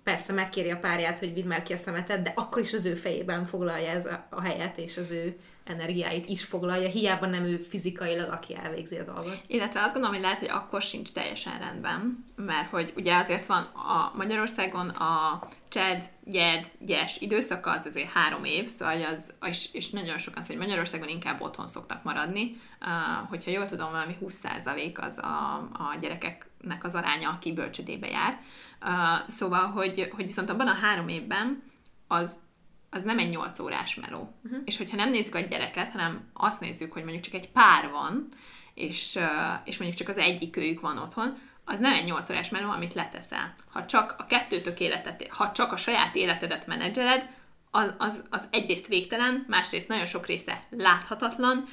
[0.02, 2.94] persze megkéri a párját, hogy vidd már ki a szemetet, de akkor is az ő
[2.94, 7.56] fejében foglalja ez a, a helyet, és az ő energiáit is foglalja, hiába nem ő
[7.56, 9.42] fizikailag, aki elvégzi a dolgot.
[9.46, 13.62] Illetve azt gondolom, hogy lehet, hogy akkor sincs teljesen rendben, mert hogy ugye azért van
[13.62, 19.90] a Magyarországon a csed, gyed, gyes időszaka az azért három év, szóval az, és, és
[19.90, 25.18] nagyon sokan, hogy Magyarországon inkább otthon szoktak maradni, uh, hogyha jól tudom, valami 20% az
[25.18, 28.40] a, a gyerekeknek az aránya, aki bölcsödébe jár.
[28.82, 31.62] Uh, szóval, hogy, hogy viszont abban a három évben
[32.06, 32.48] az
[32.90, 34.34] az nem egy 8 órás meló.
[34.44, 34.60] Uh-huh.
[34.64, 38.28] És hogyha nem nézzük a gyereket, hanem azt nézzük, hogy mondjuk csak egy pár van,
[38.74, 39.18] és,
[39.64, 42.94] és mondjuk csak az egyik őjük van otthon, az nem egy 8 órás meló, amit
[42.94, 43.54] leteszel.
[43.72, 47.28] Ha csak a kettőtök életet, ha csak a saját életedet menedzseled,
[47.70, 51.64] az, az, az egyrészt végtelen, másrészt nagyon sok része láthatatlan,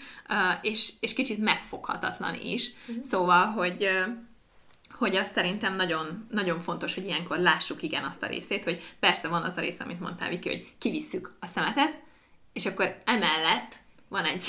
[0.61, 2.71] és, és kicsit megfoghatatlan is.
[2.87, 3.03] Uh-huh.
[3.03, 3.89] Szóval, hogy
[4.97, 9.27] hogy az szerintem nagyon, nagyon fontos, hogy ilyenkor lássuk igen azt a részét, hogy persze
[9.27, 12.01] van az a rész, amit mondtál, Viki, hogy kivisszük a szemetet,
[12.53, 13.75] és akkor emellett
[14.07, 14.45] van egy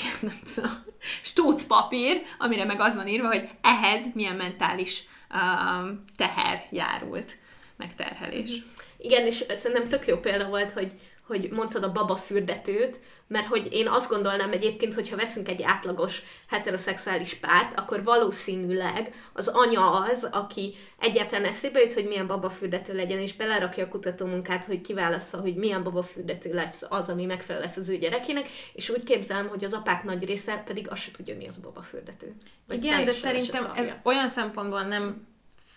[1.21, 7.37] stóc papír, amire meg az van írva, hogy ehhez milyen mentális um, teher járult,
[7.77, 8.63] meg terhelés.
[8.97, 10.93] Igen, és szerintem tök jó példa volt, hogy,
[11.29, 16.21] hogy mondtad a baba fürdetőt, mert hogy én azt gondolnám egyébként, hogyha veszünk egy átlagos
[16.47, 23.19] heteroszexuális párt, akkor valószínűleg az anya az, aki egyáltalán eszébe jut, hogy milyen babafürdető legyen,
[23.19, 27.89] és belerakja a kutatómunkát, hogy kiválassza, hogy milyen babafürdető lesz az, ami megfelel lesz az
[27.89, 31.47] ő gyerekének, és úgy képzelem, hogy az apák nagy része pedig azt se tudja, mi
[31.47, 32.35] az a babafürdető.
[32.67, 35.27] Vagy Igen, de szerintem ez olyan szempontból nem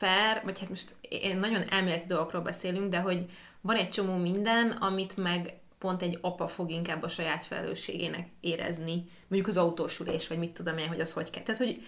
[0.03, 3.25] fair, vagy hát most én nagyon elméleti dolgokról beszélünk, de hogy
[3.63, 9.05] van egy csomó minden, amit meg pont egy apa fog inkább a saját felelősségének érezni.
[9.29, 11.43] Mondjuk az autósülés, vagy mit tudom én, hogy az hogy kell.
[11.43, 11.83] Tehát, hogy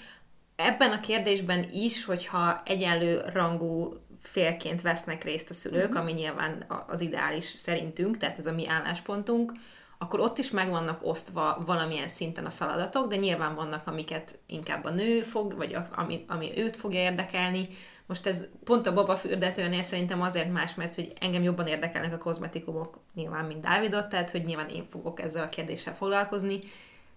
[0.57, 6.01] ebben a kérdésben is, hogyha egyenlő rangú félként vesznek részt a szülők, uh-huh.
[6.01, 9.53] ami nyilván az ideális szerintünk, tehát ez a mi álláspontunk,
[9.99, 14.85] akkor ott is meg vannak osztva valamilyen szinten a feladatok, de nyilván vannak, amiket inkább
[14.85, 17.69] a nő fog, vagy a, ami, ami őt fogja érdekelni.
[18.07, 23.01] Most ez pont a babafürdetőnél szerintem azért más, mert hogy engem jobban érdekelnek a kozmetikumok,
[23.15, 26.61] nyilván, mint Dávidot, tehát hogy nyilván én fogok ezzel a kérdéssel foglalkozni.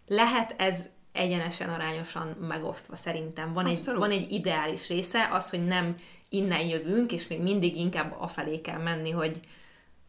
[0.07, 3.53] Lehet ez egyenesen, arányosan megosztva szerintem.
[3.53, 5.95] Van egy, van egy ideális része, az, hogy nem
[6.29, 9.39] innen jövünk, és még mindig inkább afelé kell menni, hogy,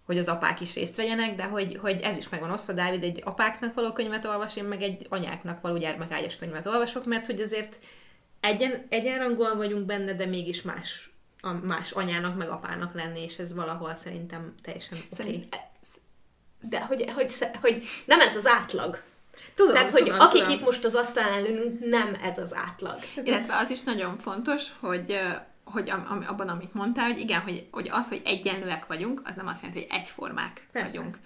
[0.07, 3.23] hogy az apák is részt vegyenek, de hogy, hogy ez is megvan osztva, Dávid egy
[3.25, 7.79] apáknak való könyvet olvas, én meg egy anyáknak való gyermekágyas könyvet olvasok, mert hogy azért
[8.41, 11.11] egyen, egyenrangúan vagyunk benne, de mégis más,
[11.41, 15.23] a más anyának, meg apának lenni, és ez valahol szerintem teljesen oké.
[15.23, 15.45] Okay.
[16.61, 19.03] De hogy, hogy, hogy nem ez az átlag.
[19.55, 20.59] Tudom, Tehát, hogy tudom, akik tudom.
[20.59, 22.99] itt most az asztalán ülünk, nem ez az átlag.
[23.25, 25.21] Illetve az is nagyon fontos, hogy
[25.73, 29.35] hogy am- am- abban, amit mondtál, hogy igen, hogy, hogy az, hogy egyenlőek vagyunk, az
[29.37, 30.97] nem azt jelenti, hogy egyformák Persze.
[30.97, 31.19] vagyunk.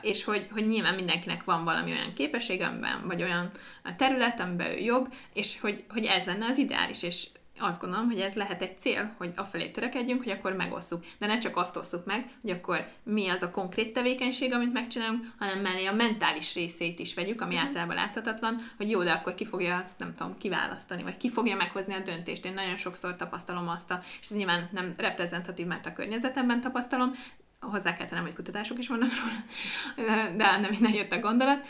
[0.00, 3.50] És hogy, hogy nyilván mindenkinek van valami olyan képesség, amiben, vagy olyan
[3.96, 7.26] terület, amiben ő jobb, és hogy, hogy ez lenne az ideális, és
[7.60, 11.04] azt gondolom, hogy ez lehet egy cél, hogy afelé törekedjünk, hogy akkor megosszuk.
[11.18, 15.24] De ne csak azt osszuk meg, hogy akkor mi az a konkrét tevékenység, amit megcsinálunk,
[15.38, 19.44] hanem mellé a mentális részét is vegyük, ami általában láthatatlan, hogy jó, de akkor ki
[19.44, 22.44] fogja azt, nem tudom, kiválasztani, vagy ki fogja meghozni a döntést.
[22.44, 27.12] Én nagyon sokszor tapasztalom azt, a, és ez nyilván nem reprezentatív, mert a környezetemben tapasztalom,
[27.60, 31.66] hozzá kell tennem, hogy kutatások is vannak róla, de nem innen jött a gondolat,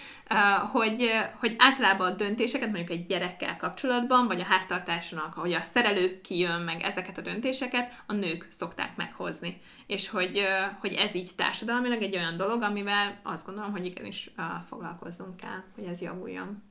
[0.72, 6.20] hogy, hogy általában a döntéseket mondjuk egy gyerekkel kapcsolatban, vagy a háztartásnak, hogy a szerelő
[6.20, 9.60] kijön, meg ezeket a döntéseket a nők szokták meghozni.
[9.86, 10.42] És hogy,
[10.80, 14.30] hogy ez így társadalmilag egy olyan dolog, amivel azt gondolom, hogy igenis
[14.68, 16.62] foglalkoznunk kell, hogy ez javuljon.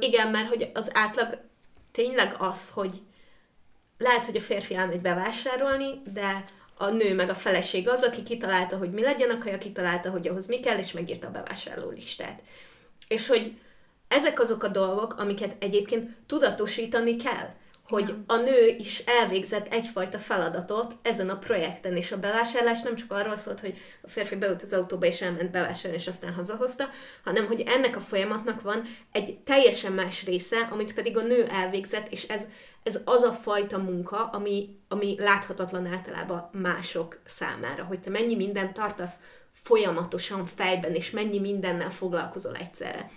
[0.00, 1.40] Igen, mert hogy az átlag
[1.92, 3.02] tényleg az, hogy
[3.98, 6.44] lehet, hogy a férfi elmegy bevásárolni, de
[6.76, 10.28] a nő meg a feleség az, aki kitalálta, hogy mi legyen a kaja, kitalálta, hogy
[10.28, 12.42] ahhoz mi kell, és megírta a bevásárló listát.
[13.08, 13.58] És hogy
[14.08, 17.54] ezek azok a dolgok, amiket egyébként tudatosítani kell,
[17.88, 23.12] hogy a nő is elvégzett egyfajta feladatot ezen a projekten, és a bevásárlás nem csak
[23.12, 26.88] arról szólt, hogy a férfi beült az autóba és elment bevásárolni, és aztán hazahozta,
[27.24, 28.82] hanem hogy ennek a folyamatnak van
[29.12, 32.46] egy teljesen más része, amit pedig a nő elvégzett, és ez,
[32.82, 38.72] ez az a fajta munka, ami, ami láthatatlan általában mások számára, hogy te mennyi mindent
[38.72, 39.14] tartasz
[39.52, 43.10] folyamatosan fejben, és mennyi mindennel foglalkozol egyszerre.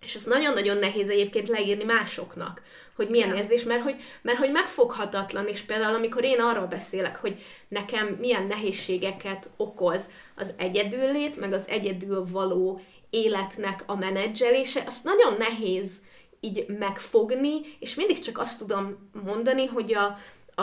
[0.00, 2.62] És ez nagyon-nagyon nehéz egyébként leírni másoknak,
[2.96, 3.34] hogy milyen ja.
[3.34, 8.46] érzés, mert hogy, mert hogy megfoghatatlan, és például amikor én arról beszélek, hogy nekem milyen
[8.46, 12.80] nehézségeket okoz az egyedüllét, meg az egyedül való
[13.10, 16.00] életnek a menedzselése, azt nagyon nehéz
[16.40, 20.18] így megfogni, és mindig csak azt tudom mondani, hogy a,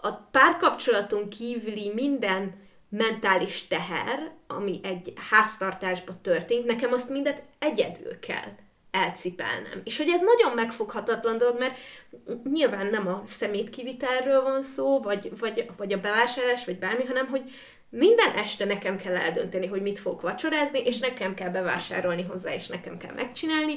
[0.00, 8.62] a párkapcsolaton kívüli minden mentális teher, ami egy háztartásban történt, nekem azt mindet egyedül kell
[8.94, 9.80] elcipelnem.
[9.84, 11.76] És hogy ez nagyon megfoghatatlan dolog, mert
[12.52, 17.42] nyilván nem a szemétkivitelről van szó, vagy, vagy, vagy a bevásárlás, vagy bármi, hanem hogy
[17.88, 22.66] minden este nekem kell eldönteni, hogy mit fogok vacsorázni, és nekem kell bevásárolni hozzá, és
[22.66, 23.74] nekem kell megcsinálni,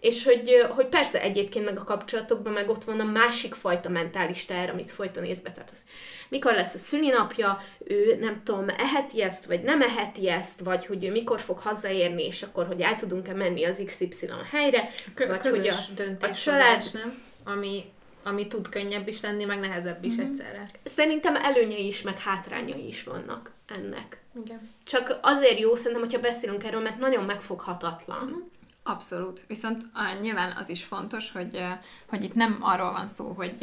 [0.00, 4.44] és hogy, hogy persze egyébként meg a kapcsolatokban meg ott van a másik fajta mentális
[4.44, 5.84] teher, amit folyton észbe tartasz.
[6.28, 11.04] Mikor lesz a szülinapja, ő nem tudom, eheti ezt, vagy nem eheti ezt, vagy hogy
[11.04, 15.54] ő mikor fog hazaérni, és akkor, hogy el tudunk-e menni az XY helyre, Kö- vagy
[15.54, 16.82] hogy a, a család...
[16.92, 17.22] nem?
[17.44, 17.84] Ami,
[18.22, 20.30] ami tud könnyebb is lenni, meg nehezebb is mm-hmm.
[20.30, 20.62] egyszerre.
[20.84, 24.20] Szerintem előnyei is, meg hátrányai is vannak ennek.
[24.44, 24.70] Igen.
[24.84, 28.22] Csak azért jó szerintem, hogyha beszélünk erről, mert nagyon megfoghatatlan.
[28.22, 28.42] Uh-huh.
[28.82, 29.44] Abszolút.
[29.46, 31.70] Viszont uh, nyilván az is fontos, hogy, uh,
[32.08, 33.56] hogy itt nem arról van szó, hogy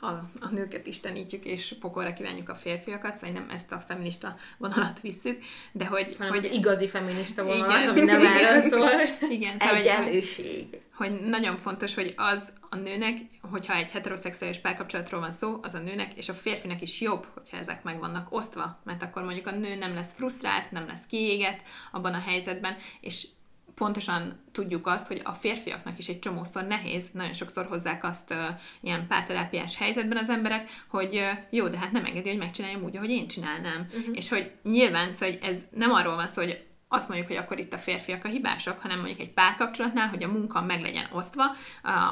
[0.00, 4.36] uh, a, a nőket istenítjük, és pokolra kívánjuk a férfiakat, szóval nem ezt a feminista
[4.58, 6.14] vonalat visszük, de hogy...
[6.16, 7.88] Hanem hogy az igazi feminista vonalat, Igen.
[7.88, 8.90] ami nem erről szól.
[9.30, 13.18] Igen, szóval, hogy, hogy nagyon fontos, hogy az a nőnek,
[13.50, 17.56] hogyha egy heteroszexuális párkapcsolatról van szó, az a nőnek és a férfinek is jobb, hogyha
[17.56, 21.60] ezek meg vannak osztva, mert akkor mondjuk a nő nem lesz frusztrált, nem lesz kiégett
[21.92, 23.26] abban a helyzetben, és
[23.78, 28.38] pontosan tudjuk azt, hogy a férfiaknak is egy csomószor nehéz, nagyon sokszor hozzák azt uh,
[28.80, 32.96] ilyen párterápiás helyzetben az emberek, hogy uh, jó, de hát nem engedi, hogy megcsináljam úgy,
[32.96, 33.86] ahogy én csinálnám.
[33.88, 34.16] Uh-huh.
[34.16, 37.58] És hogy nyilván, szóval hogy ez nem arról van szó, hogy azt mondjuk, hogy akkor
[37.58, 41.44] itt a férfiak a hibások, hanem mondjuk egy párkapcsolatnál, hogy a munka meg legyen osztva,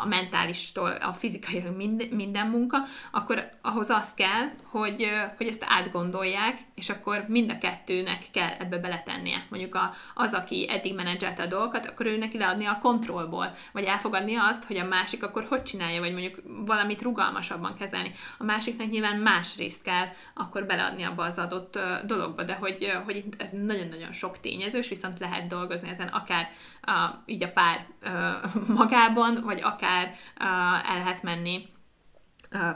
[0.02, 2.78] a mentálistól a fizikai mind, minden munka,
[3.10, 8.78] akkor ahhoz az kell, hogy, hogy ezt átgondolják, és akkor mind a kettőnek kell ebbe
[8.78, 9.46] beletennie.
[9.48, 13.84] Mondjuk a, az, aki eddig menedzselte a dolgokat, akkor ő neki leadni a kontrollból, vagy
[13.84, 18.14] elfogadni azt, hogy a másik akkor hogy csinálja, vagy mondjuk valamit rugalmasabban kezelni.
[18.38, 23.24] A másiknak nyilván más részt kell akkor beleadni abba az adott dologba, de hogy, hogy
[23.38, 26.50] ez nagyon-nagyon sok tény tényezős, viszont lehet dolgozni ezen akár
[26.86, 26.94] uh,
[27.26, 27.86] így a pár
[28.78, 30.14] magában, vagy akár
[30.84, 31.68] el lehet menni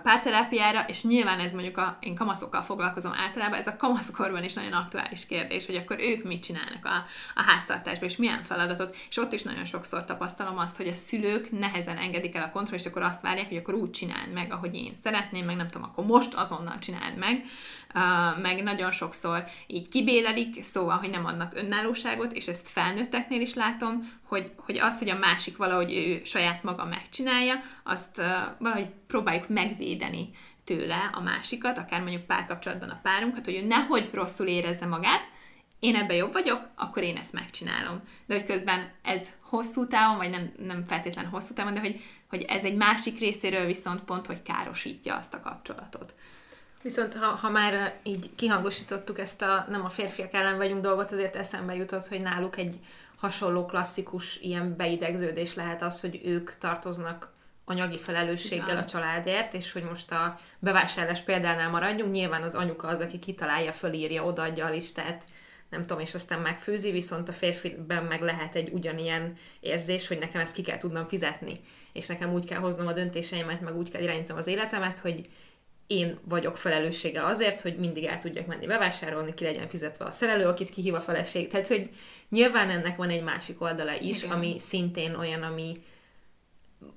[0.02, 4.72] párterápiára, és nyilván ez mondjuk a, én kamaszokkal foglalkozom általában, ez a kamaszkorban is nagyon
[4.72, 9.32] aktuális kérdés, hogy akkor ők mit csinálnak a, a háztartásban, és milyen feladatot, és ott
[9.32, 13.02] is nagyon sokszor tapasztalom azt, hogy a szülők nehezen engedik el a kontroll, és akkor
[13.02, 16.34] azt várják, hogy akkor úgy csináld meg, ahogy én szeretném, meg nem tudom, akkor most
[16.34, 17.44] azonnal csináld meg,
[18.42, 24.12] meg nagyon sokszor így kibélelik, szóval, hogy nem adnak önállóságot, és ezt felnőtteknél is látom,
[24.22, 28.22] hogy, hogy azt, hogy a másik valahogy ő saját maga megcsinálja, azt
[28.58, 30.30] valahogy próbáljuk megvédeni
[30.64, 35.28] tőle a másikat, akár mondjuk párkapcsolatban a párunkat, hogy ő nehogy rosszul érezze magát,
[35.80, 38.00] én ebben jobb vagyok, akkor én ezt megcsinálom.
[38.26, 42.42] De hogy közben ez hosszú távon, vagy nem, nem feltétlen hosszú távon, de hogy, hogy
[42.42, 46.14] ez egy másik részéről viszont pont, hogy károsítja azt a kapcsolatot.
[46.82, 51.36] Viszont ha, ha már így kihangosítottuk ezt a nem a férfiak ellen vagyunk dolgot, azért
[51.36, 52.78] eszembe jutott, hogy náluk egy
[53.16, 57.32] hasonló klasszikus ilyen beidegződés lehet az, hogy ők tartoznak
[57.64, 63.00] anyagi felelősséggel a családért, és hogy most a bevásárlás példánál maradjunk, nyilván az anyuka az,
[63.00, 65.24] aki kitalálja, fölírja, odaadja a listát,
[65.70, 70.40] nem tudom, és aztán megfőzi, viszont a férfiben meg lehet egy ugyanilyen érzés, hogy nekem
[70.40, 71.60] ezt ki kell tudnom fizetni,
[71.92, 75.28] és nekem úgy kell hoznom a döntéseimet, meg úgy kell irányítanom az életemet, hogy
[75.90, 80.46] én vagyok felelőssége azért, hogy mindig el tudjak menni bevásárolni, ki legyen fizetve a szerelő,
[80.46, 81.48] akit kihív a feleség.
[81.48, 81.90] Tehát, hogy
[82.28, 84.36] nyilván ennek van egy másik oldala is, Igen.
[84.36, 85.82] ami szintén olyan, ami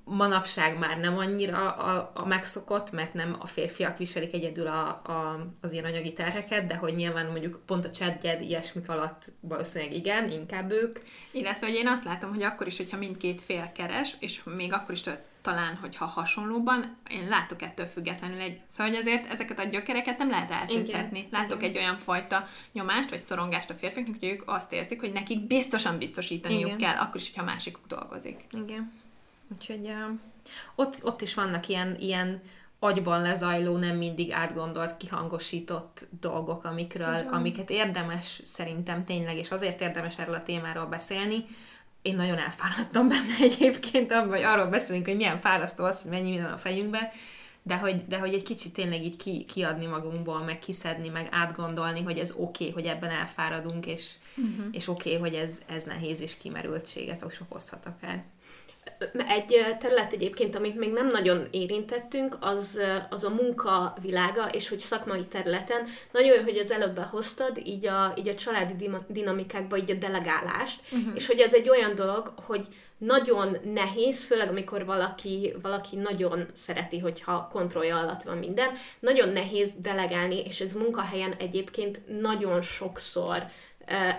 [0.04, 5.46] manapság már nem annyira a, a megszokott, mert nem a férfiak viselik egyedül a, a,
[5.60, 10.30] az ilyen anyagi terheket, de hogy nyilván mondjuk pont a chatjed ilyesmik alatt valószínűleg igen,
[10.30, 10.98] inkább ők.
[11.30, 14.94] Illetve, hogy én azt látom, hogy akkor is, hogyha mindkét fél keres, és még akkor
[14.94, 15.00] is
[15.44, 18.60] talán, hogyha hasonlóban, én látok ettől függetlenül egy...
[18.66, 21.28] Szóval, hogy azért ezeket a gyökereket nem lehet eltüntetni.
[21.30, 21.70] Látok Igen.
[21.70, 25.98] egy olyan fajta nyomást, vagy szorongást a férfiaknak, hogy ők azt érzik, hogy nekik biztosan
[25.98, 26.78] biztosítaniuk Igen.
[26.78, 28.46] kell, akkor is, hogyha másik dolgozik.
[28.50, 28.92] Igen.
[29.52, 30.18] Úgyhogy uh,
[30.74, 32.40] ott, ott is vannak ilyen, ilyen
[32.78, 37.32] agyban lezajló, nem mindig átgondolt, kihangosított dolgok, amikről, Igen.
[37.32, 41.44] amiket érdemes szerintem tényleg, és azért érdemes erről a témáról beszélni,
[42.04, 46.52] én nagyon elfáradtam benne egyébként, vagy arról beszélünk, hogy milyen fárasztó az, hogy mennyi minden
[46.52, 47.08] a fejünkben,
[47.62, 52.02] de hogy, de hogy egy kicsit tényleg így ki, kiadni magunkból, meg kiszedni, meg átgondolni,
[52.02, 54.66] hogy ez oké, okay, hogy ebben elfáradunk, és, uh-huh.
[54.70, 58.24] és oké, okay, hogy ez, ez nehéz és kimerültséget okozhat akár.
[59.28, 62.80] Egy terület egyébként, amit még nem nagyon érintettünk, az,
[63.10, 67.86] az a munka világa, és hogy szakmai területen nagyon jó, hogy az előbb behoztad, így
[67.86, 71.12] a, így a családi dinamikákba, így a delegálást, uh-huh.
[71.14, 72.66] és hogy ez egy olyan dolog, hogy
[72.98, 78.68] nagyon nehéz, főleg amikor valaki, valaki nagyon szereti, hogyha kontrollja alatt van minden,
[79.00, 83.46] nagyon nehéz delegálni, és ez munkahelyen egyébként nagyon sokszor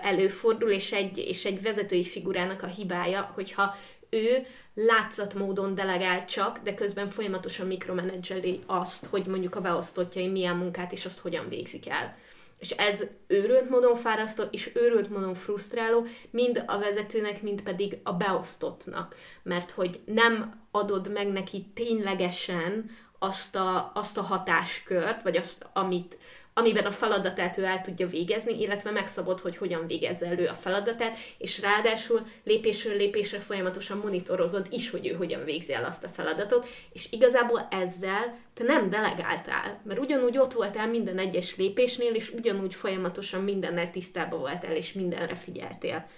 [0.02, 3.76] előfordul, és egy, és egy vezetői figurának a hibája, hogyha
[4.10, 4.46] ő
[4.76, 11.04] látszatmódon delegál csak, de közben folyamatosan mikromenedzseli azt, hogy mondjuk a beosztottjai milyen munkát és
[11.04, 12.16] azt hogyan végzik el.
[12.58, 18.12] És ez őrült módon fárasztó, és őrült módon frusztráló, mind a vezetőnek, mind pedig a
[18.12, 19.16] beosztottnak.
[19.42, 26.18] Mert hogy nem adod meg neki ténylegesen azt a, azt a hatáskört, vagy azt, amit,
[26.58, 31.16] amiben a feladatát ő el tudja végezni, illetve megszabod, hogy hogyan végezze elő a feladatát,
[31.38, 36.66] és ráadásul lépésről lépésre folyamatosan monitorozod is, hogy ő hogyan végzi el azt a feladatot,
[36.92, 42.74] és igazából ezzel te nem delegáltál, mert ugyanúgy ott voltál minden egyes lépésnél, és ugyanúgy
[42.74, 46.08] folyamatosan mindennel tisztában voltál, és mindenre figyeltél.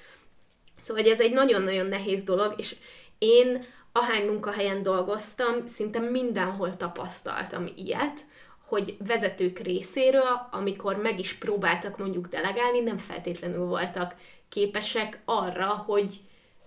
[0.78, 2.76] Szóval ez egy nagyon-nagyon nehéz dolog, és
[3.18, 8.26] én ahány munkahelyen dolgoztam, szinte mindenhol tapasztaltam ilyet,
[8.68, 14.14] hogy vezetők részéről, amikor meg is próbáltak mondjuk delegálni, nem feltétlenül voltak
[14.48, 16.20] képesek arra, hogy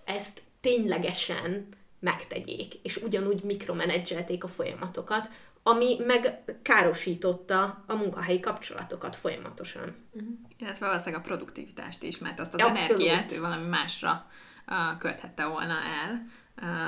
[0.05, 1.67] ezt ténylegesen
[1.99, 5.29] megtegyék, és ugyanúgy mikromenedzselték a folyamatokat,
[5.63, 9.95] ami meg károsította a munkahelyi kapcsolatokat folyamatosan.
[10.11, 10.29] Uh-huh.
[10.57, 13.01] Illetve valószínűleg a produktivitást is, mert azt az Abszolút.
[13.01, 14.25] energiát ő valami másra
[14.67, 16.25] uh, költhette volna el,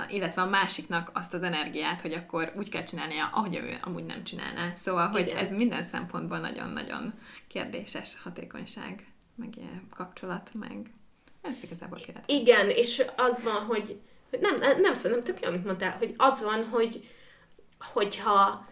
[0.09, 4.23] illetve a másiknak azt az energiát, hogy akkor úgy kell csinálnia, ahogy ő amúgy nem
[4.23, 4.73] csinálná.
[4.75, 5.37] Szóval, hogy Igen.
[5.37, 7.13] ez minden szempontból nagyon-nagyon
[7.47, 9.05] kérdéses hatékonyság,
[9.35, 10.93] meg ilyen kapcsolat, meg
[11.41, 12.23] ez igazából kérdés.
[12.27, 13.99] Igen, és az van, hogy
[14.41, 17.09] nem, nem, nem szerintem tök jó, amit mondtál, hogy az van, hogy
[17.77, 18.67] hogyha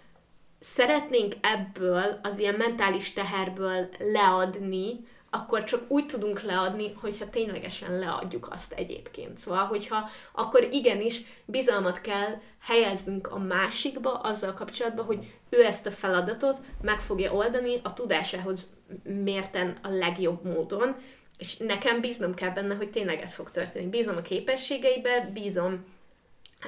[0.60, 8.47] szeretnénk ebből, az ilyen mentális teherből leadni, akkor csak úgy tudunk leadni, hogyha ténylegesen leadjuk
[8.51, 9.38] azt egyébként.
[9.38, 15.91] Szóval, hogyha akkor igenis bizalmat kell helyeznünk a másikba azzal kapcsolatban, hogy ő ezt a
[15.91, 18.71] feladatot meg fogja oldani a tudásához
[19.03, 20.95] mérten a legjobb módon,
[21.38, 23.89] és nekem bíznom kell benne, hogy tényleg ez fog történni.
[23.89, 25.86] Bízom a képességeibe, bízom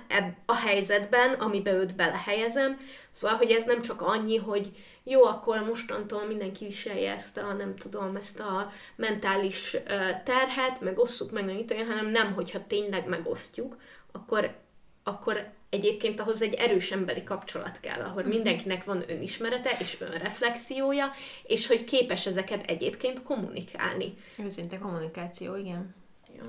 [0.07, 2.79] ebb a helyzetben, amiben őt belehelyezem.
[3.09, 4.71] Szóval, hogy ez nem csak annyi, hogy
[5.03, 9.77] jó, akkor mostantól mindenki viselje ezt a, nem tudom, ezt a mentális
[10.23, 13.77] terhet, meg osszuk meg, meg olyan, hanem nem, hogyha tényleg megosztjuk,
[14.11, 14.55] akkor,
[15.03, 21.11] akkor egyébként ahhoz egy erős emberi kapcsolat kell, ahol mindenkinek van önismerete és önreflexiója,
[21.43, 24.13] és hogy képes ezeket egyébként kommunikálni.
[24.37, 25.95] Őszinte kommunikáció, igen.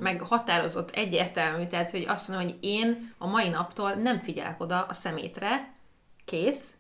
[0.00, 4.82] Meg határozott, egyértelmű, tehát hogy azt mondom, hogy én a mai naptól nem figyelek oda
[4.88, 5.74] a szemétre,
[6.24, 6.74] kész,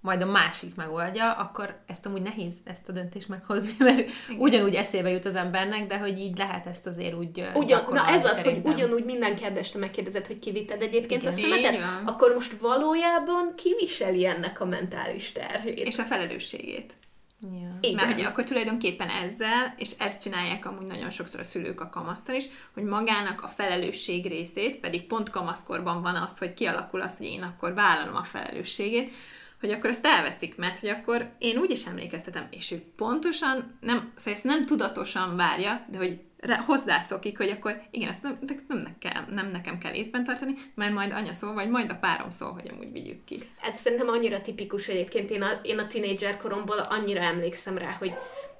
[0.00, 4.40] majd a másik megoldja, akkor ezt amúgy nehéz ezt a döntést meghozni, mert Igen.
[4.40, 8.24] ugyanúgy eszébe jut az embernek, de hogy így lehet ezt azért úgy Ugyan, na ez
[8.24, 8.72] az, szerintem.
[8.72, 11.34] hogy ugyanúgy minden kérdésre megkérdezed, hogy kivitted egyébként Igen.
[11.34, 15.78] a szemetet, akkor most valójában kiviseli ennek a mentális terhét.
[15.78, 16.94] És a felelősségét.
[17.42, 17.78] Ja.
[17.80, 17.94] Igen.
[17.94, 22.34] Mert hogy akkor tulajdonképpen ezzel, és ezt csinálják amúgy nagyon sokszor a szülők a kamasztal
[22.34, 22.44] is,
[22.74, 27.42] hogy magának a felelősség részét, pedig pont kamaszkorban van az, hogy kialakul az, hogy én
[27.42, 29.12] akkor vállalom a felelősségét,
[29.60, 34.12] hogy akkor ezt elveszik, mert hogy akkor én úgy is emlékeztetem, és ő pontosan, nem,
[34.16, 36.20] szóval ezt nem tudatosan várja, de hogy
[36.66, 38.38] hozzászokik, hogy akkor igen, ezt nem,
[38.68, 41.98] nem, ne kell, nem nekem kell észben tartani, mert majd anya szól, vagy majd a
[42.00, 43.42] párom szól, hogy amúgy vigyük ki.
[43.62, 48.14] Ez szerintem annyira tipikus egyébként, én a, én a tínédzser koromból annyira emlékszem rá, hogy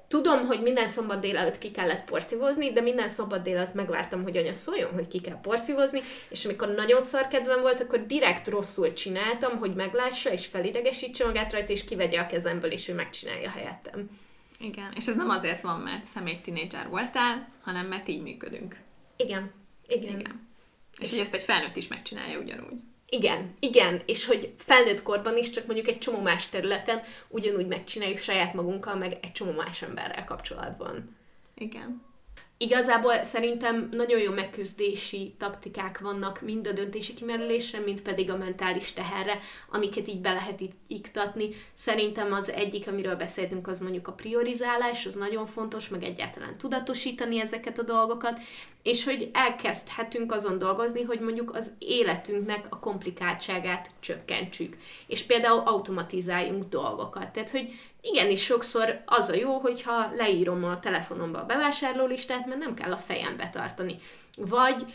[0.09, 4.53] tudom, hogy minden szombat délelőtt ki kellett porszívozni, de minden szombat délelőtt megvártam, hogy anya
[4.53, 9.57] szóljon, hogy ki kell porszívozni, és amikor nagyon szar kedvem volt, akkor direkt rosszul csináltam,
[9.57, 14.09] hogy meglássa és felidegesítse magát rajta, és kivegye a kezemből, és ő megcsinálja helyettem.
[14.59, 18.77] Igen, és ez nem azért van, mert szemét tinédzser voltál, hanem mert így működünk.
[19.17, 19.51] Igen,
[19.87, 20.19] igen.
[20.19, 20.47] Igen.
[20.99, 22.79] És hogy ezt egy felnőtt is megcsinálja ugyanúgy.
[23.09, 28.17] Igen, igen, és hogy felnőtt korban is, csak mondjuk egy csomó más területen ugyanúgy megcsináljuk
[28.17, 31.17] saját magunkkal, meg egy csomó más emberrel kapcsolatban.
[31.55, 32.08] Igen.
[32.61, 38.93] Igazából szerintem nagyon jó megküzdési taktikák vannak mind a döntési kimerülésre, mind pedig a mentális
[38.93, 39.39] teherre,
[39.69, 41.49] amiket így be lehet iktatni.
[41.73, 47.39] Szerintem az egyik, amiről beszéltünk, az mondjuk a priorizálás, az nagyon fontos, meg egyáltalán tudatosítani
[47.39, 48.39] ezeket a dolgokat,
[48.83, 54.77] és hogy elkezdhetünk azon dolgozni, hogy mondjuk az életünknek a komplikáltságát csökkentsük.
[55.07, 57.29] És például automatizáljunk dolgokat.
[57.29, 57.69] Tehát, hogy
[58.01, 62.97] igenis sokszor az a jó, hogyha leírom a telefonomba a bevásárlólistát, mert nem kell a
[62.97, 63.97] fejembe tartani.
[64.37, 64.85] Vagy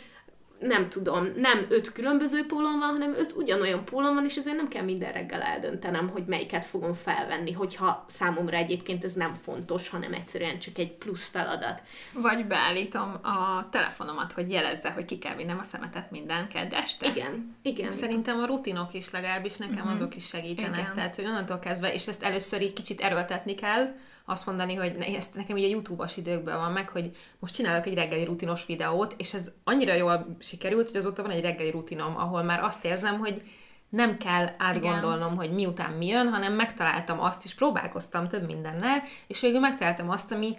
[0.67, 4.67] nem tudom, nem öt különböző pólom van, hanem öt ugyanolyan pólom van, és ezért nem
[4.67, 10.13] kell minden reggel eldöntenem, hogy melyiket fogom felvenni, hogyha számomra egyébként ez nem fontos, hanem
[10.13, 11.81] egyszerűen csak egy plusz feladat.
[12.13, 17.07] Vagy beállítom a telefonomat, hogy jelezze, hogy ki kell vinnem a szemetet minden kedd este.
[17.07, 17.91] Igen, igen.
[17.91, 19.91] Szerintem a rutinok is legalábbis nekem uh-huh.
[19.91, 20.79] azok is segítenek.
[20.79, 20.93] Igen.
[20.93, 23.95] Tehát, hogy onnantól kezdve, és ezt először így kicsit erőltetni kell,
[24.25, 27.93] azt mondani, hogy ne, ezt nekem ugye YouTube-os időkben van meg, hogy most csinálok egy
[27.93, 32.43] reggeli rutinos videót, és ez annyira jól sikerült, hogy azóta van egy reggeli rutinom, ahol
[32.43, 33.41] már azt érzem, hogy
[33.89, 35.37] nem kell átgondolnom, Igen.
[35.37, 40.31] hogy miután mi jön, hanem megtaláltam azt, és próbálkoztam több mindennel, és végül megtaláltam azt,
[40.31, 40.57] ami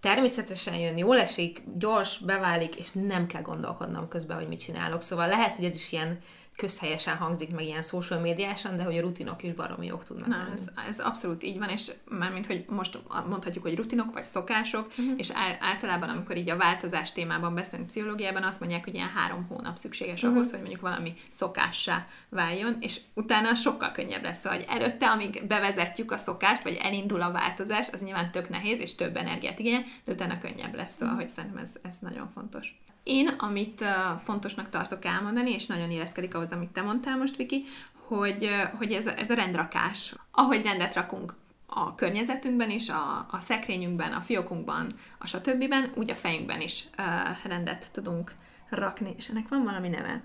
[0.00, 5.02] természetesen jön, jól esik, gyors, beválik, és nem kell gondolkodnom közben, hogy mit csinálok.
[5.02, 6.18] Szóval lehet, hogy ez is ilyen
[6.56, 10.36] közhelyesen hangzik, meg ilyen social médiásan, de hogy a rutinok is baromi jók tudnak Na,
[10.36, 10.50] lenni.
[10.52, 12.98] ez, ez abszolút így van, és mármint, hogy most
[13.28, 15.14] mondhatjuk, hogy rutinok vagy szokások, uh-huh.
[15.16, 19.46] és ál- általában, amikor így a változás témában beszélünk pszichológiában, azt mondják, hogy ilyen három
[19.48, 20.36] hónap szükséges uh-huh.
[20.36, 25.46] ahhoz, hogy mondjuk valami szokássá váljon, és utána sokkal könnyebb lesz, szóval, hogy előtte, amíg
[25.46, 29.84] bevezetjük a szokást, vagy elindul a változás, az nyilván tök nehéz, és több energiát igényel,
[30.04, 32.78] de utána könnyebb lesz, szóval, hogy szerintem ez, ez nagyon fontos.
[33.04, 37.64] Én, amit uh, fontosnak tartok elmondani, és nagyon illeszkedik ahhoz, amit te mondtál most, Viki,
[37.92, 40.14] hogy, uh, hogy ez, a, ez a rendrakás.
[40.30, 41.34] Ahogy rendet rakunk
[41.66, 44.86] a környezetünkben is, a, a szekrényünkben, a fiókunkban,
[45.18, 45.74] a stb.
[45.94, 48.34] úgy a fejünkben is uh, rendet tudunk
[48.68, 49.14] rakni.
[49.16, 50.22] És ennek van valami neve,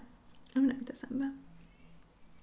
[0.55, 1.33] ami nem jut eszembe.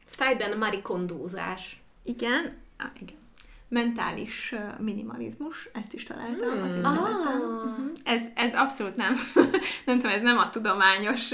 [0.07, 1.83] Fejben marikondózás.
[2.03, 3.26] Igen, ah, igen.
[3.69, 6.63] Mentális minimalizmus, ezt is találtam hmm.
[6.63, 7.15] az interneten.
[7.15, 7.65] Ah.
[7.65, 7.91] Uh-huh.
[8.05, 9.15] Ez, ez abszolút nem,
[9.87, 11.31] nem tudom, ez nem a tudományos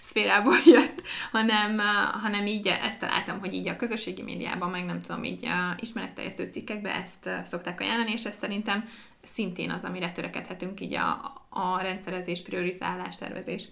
[0.00, 1.78] szférából jött, hanem,
[2.22, 6.48] hanem így ezt találtam, hogy így a közösségi médiában, meg nem tudom, így a ismeretterjesztő
[6.50, 8.88] cikkekben ezt szokták ajánlani, és ez szerintem
[9.24, 13.68] szintén az, amire törekedhetünk így a, a rendszerezés, priorizálás, tervezés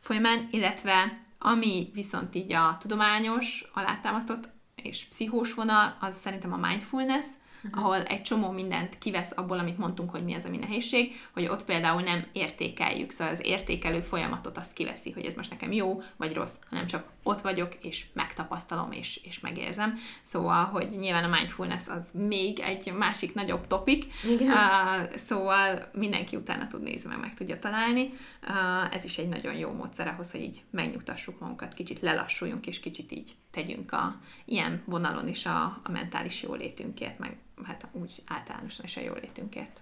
[0.00, 4.48] folyamán, illetve ami viszont így a tudományos, alátámasztott
[4.82, 7.24] és pszichós vonal, az szerintem a mindfulness.
[7.72, 11.64] Ahol egy csomó mindent kivesz abból, amit mondtunk, hogy mi az, ami nehézség, hogy ott
[11.64, 16.34] például nem értékeljük, szóval az értékelő folyamatot azt kiveszi, hogy ez most nekem jó vagy
[16.34, 19.98] rossz, hanem csak ott vagyok, és megtapasztalom, és, és megérzem.
[20.22, 24.50] Szóval, hogy nyilván a mindfulness az még egy másik nagyobb topik, Igen.
[24.50, 28.12] Uh, szóval mindenki utána tud nézni, meg meg tudja találni.
[28.48, 32.80] Uh, ez is egy nagyon jó módszer ahhoz, hogy így megnyugtassuk magunkat, kicsit lelassuljunk, és
[32.80, 38.84] kicsit így tegyünk a ilyen vonalon is a, a mentális jólétünkért, meg hát úgy általánosan
[38.84, 39.80] is a jólétünkért.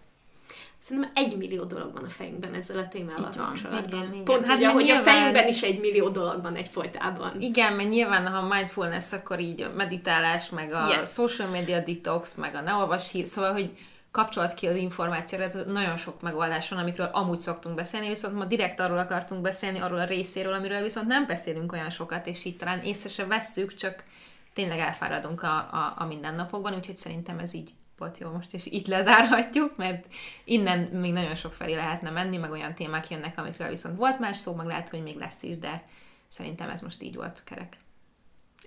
[0.78, 3.46] Szerintem egy millió dolog van a fejünkben ezzel a témával Így van.
[3.46, 3.98] kapcsolatban.
[4.00, 4.24] Igen, igen.
[4.24, 7.40] Pont Hát ugye, hogy nyilván- a fejünkben is egy millió dolog van egyfolytában.
[7.40, 11.08] Igen, mert nyilván, ha mindfulness, akkor így a meditálás, meg a Yes.
[11.10, 13.70] social media detox, meg a ne olvas hír, szóval, hogy
[14.16, 18.44] kapcsolat ki az információra, ez nagyon sok megoldás van, amikről amúgy szoktunk beszélni, viszont ma
[18.44, 22.56] direkt arról akartunk beszélni, arról a részéről, amiről viszont nem beszélünk olyan sokat, és így
[22.56, 24.04] talán észre se vesszük, csak
[24.52, 28.86] tényleg elfáradunk a, a, a mindennapokban, úgyhogy szerintem ez így volt jó most, és itt
[28.86, 30.06] lezárhatjuk, mert
[30.44, 34.36] innen még nagyon sok felé lehetne menni, meg olyan témák jönnek, amikről viszont volt más
[34.36, 35.82] szó, meg lehet, hogy még lesz is, de
[36.28, 37.76] szerintem ez most így volt kerek.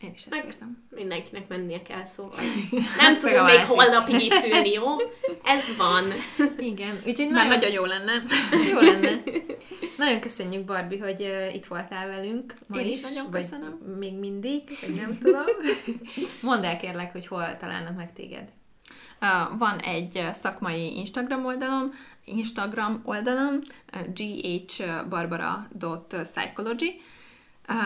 [0.01, 0.83] Én is ezt Meg- érzem.
[0.89, 2.39] Mindenkinek mennie kell, szóval
[2.97, 4.83] nem Ez meg tudunk még holnapig itt ülni, jó?
[5.43, 6.03] Ez van.
[6.59, 8.23] Igen, úgyhogy Már nagyon, nagyon jó lenne.
[8.73, 9.21] jó lenne.
[9.97, 13.71] Nagyon köszönjük, Barbie, hogy uh, itt voltál velünk ma Én is nagyon vagy köszönöm.
[13.99, 15.43] még mindig, vagy nem tudom.
[16.41, 18.49] Mondd el kérlek, hogy hol találnak meg téged.
[19.21, 21.91] Uh, van egy szakmai Instagram oldalom,
[22.25, 23.59] Instagram oldalom,
[23.93, 27.01] uh, ghbarbara.psychology,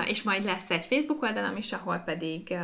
[0.06, 2.60] és majd lesz egy Facebook oldalam is, ahol pedig uh,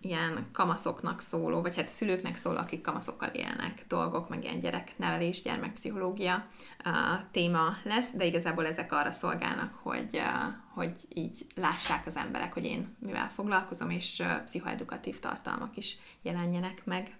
[0.00, 6.46] ilyen kamaszoknak szóló, vagy hát szülőknek szóló, akik kamaszokkal élnek dolgok, meg ilyen gyereknevelés, gyermekpszichológia
[6.84, 6.92] uh,
[7.30, 12.64] téma lesz, de igazából ezek arra szolgálnak, hogy, uh, hogy így lássák az emberek, hogy
[12.64, 17.16] én mivel foglalkozom, és uh, pszichoedukatív tartalmak is jelenjenek meg.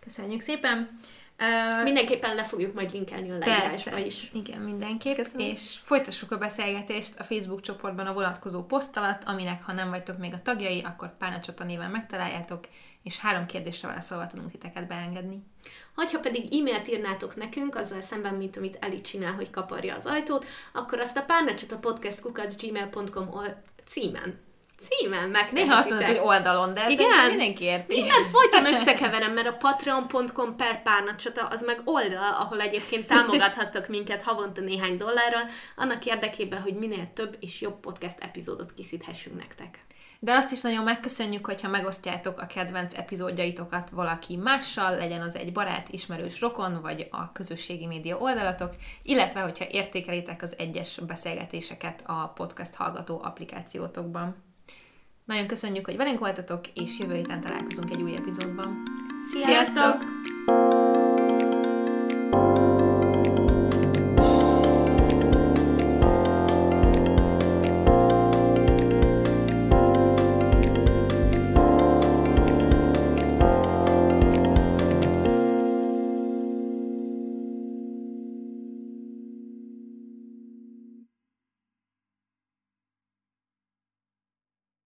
[0.00, 0.98] Köszönjük szépen!
[1.38, 4.30] Uh, Mindenképpen le fogjuk majd linkelni a leírásba is.
[4.32, 5.16] Igen, mindenképp.
[5.16, 5.46] Köszönöm.
[5.46, 10.18] És folytassuk a beszélgetést a Facebook csoportban a vonatkozó poszt alatt, aminek ha nem vagytok
[10.18, 12.64] még a tagjai, akkor Pálnacsata néven megtaláljátok,
[13.02, 15.42] és három kérdésre válaszolva tudunk titeket beengedni.
[15.94, 20.46] Hogyha pedig e-mailt írnátok nekünk, azzal szemben, mint amit Eli csinál, hogy kaparja az ajtót,
[20.72, 24.40] akkor azt a párnacsata podcast gmail.com ol- címen.
[24.78, 25.64] Címen megtehetitek.
[25.64, 27.06] Néha azt mondod, hogy oldalon, de Igen?
[27.06, 27.28] Igen?
[27.28, 27.96] mindenki érti.
[27.96, 34.22] Igen, folyton összekeverem, mert a patreon.com per párnacsata az meg oldal, ahol egyébként támogathattok minket
[34.22, 35.46] havonta néhány dollárral,
[35.76, 39.84] annak érdekében, hogy minél több és jobb podcast epizódot készíthessünk nektek.
[40.24, 45.52] De azt is nagyon megköszönjük, hogyha megosztjátok a kedvenc epizódjaitokat valaki mással, legyen az egy
[45.52, 52.32] barát, ismerős rokon, vagy a közösségi média oldalatok, illetve hogyha értékelitek az egyes beszélgetéseket a
[52.34, 54.53] podcast hallgató applikációtokban.
[55.24, 58.82] Nagyon köszönjük, hogy velünk voltatok, és jövő héten találkozunk egy új epizódban.
[59.30, 59.54] Sziasztok!
[59.54, 60.33] Sziasztok!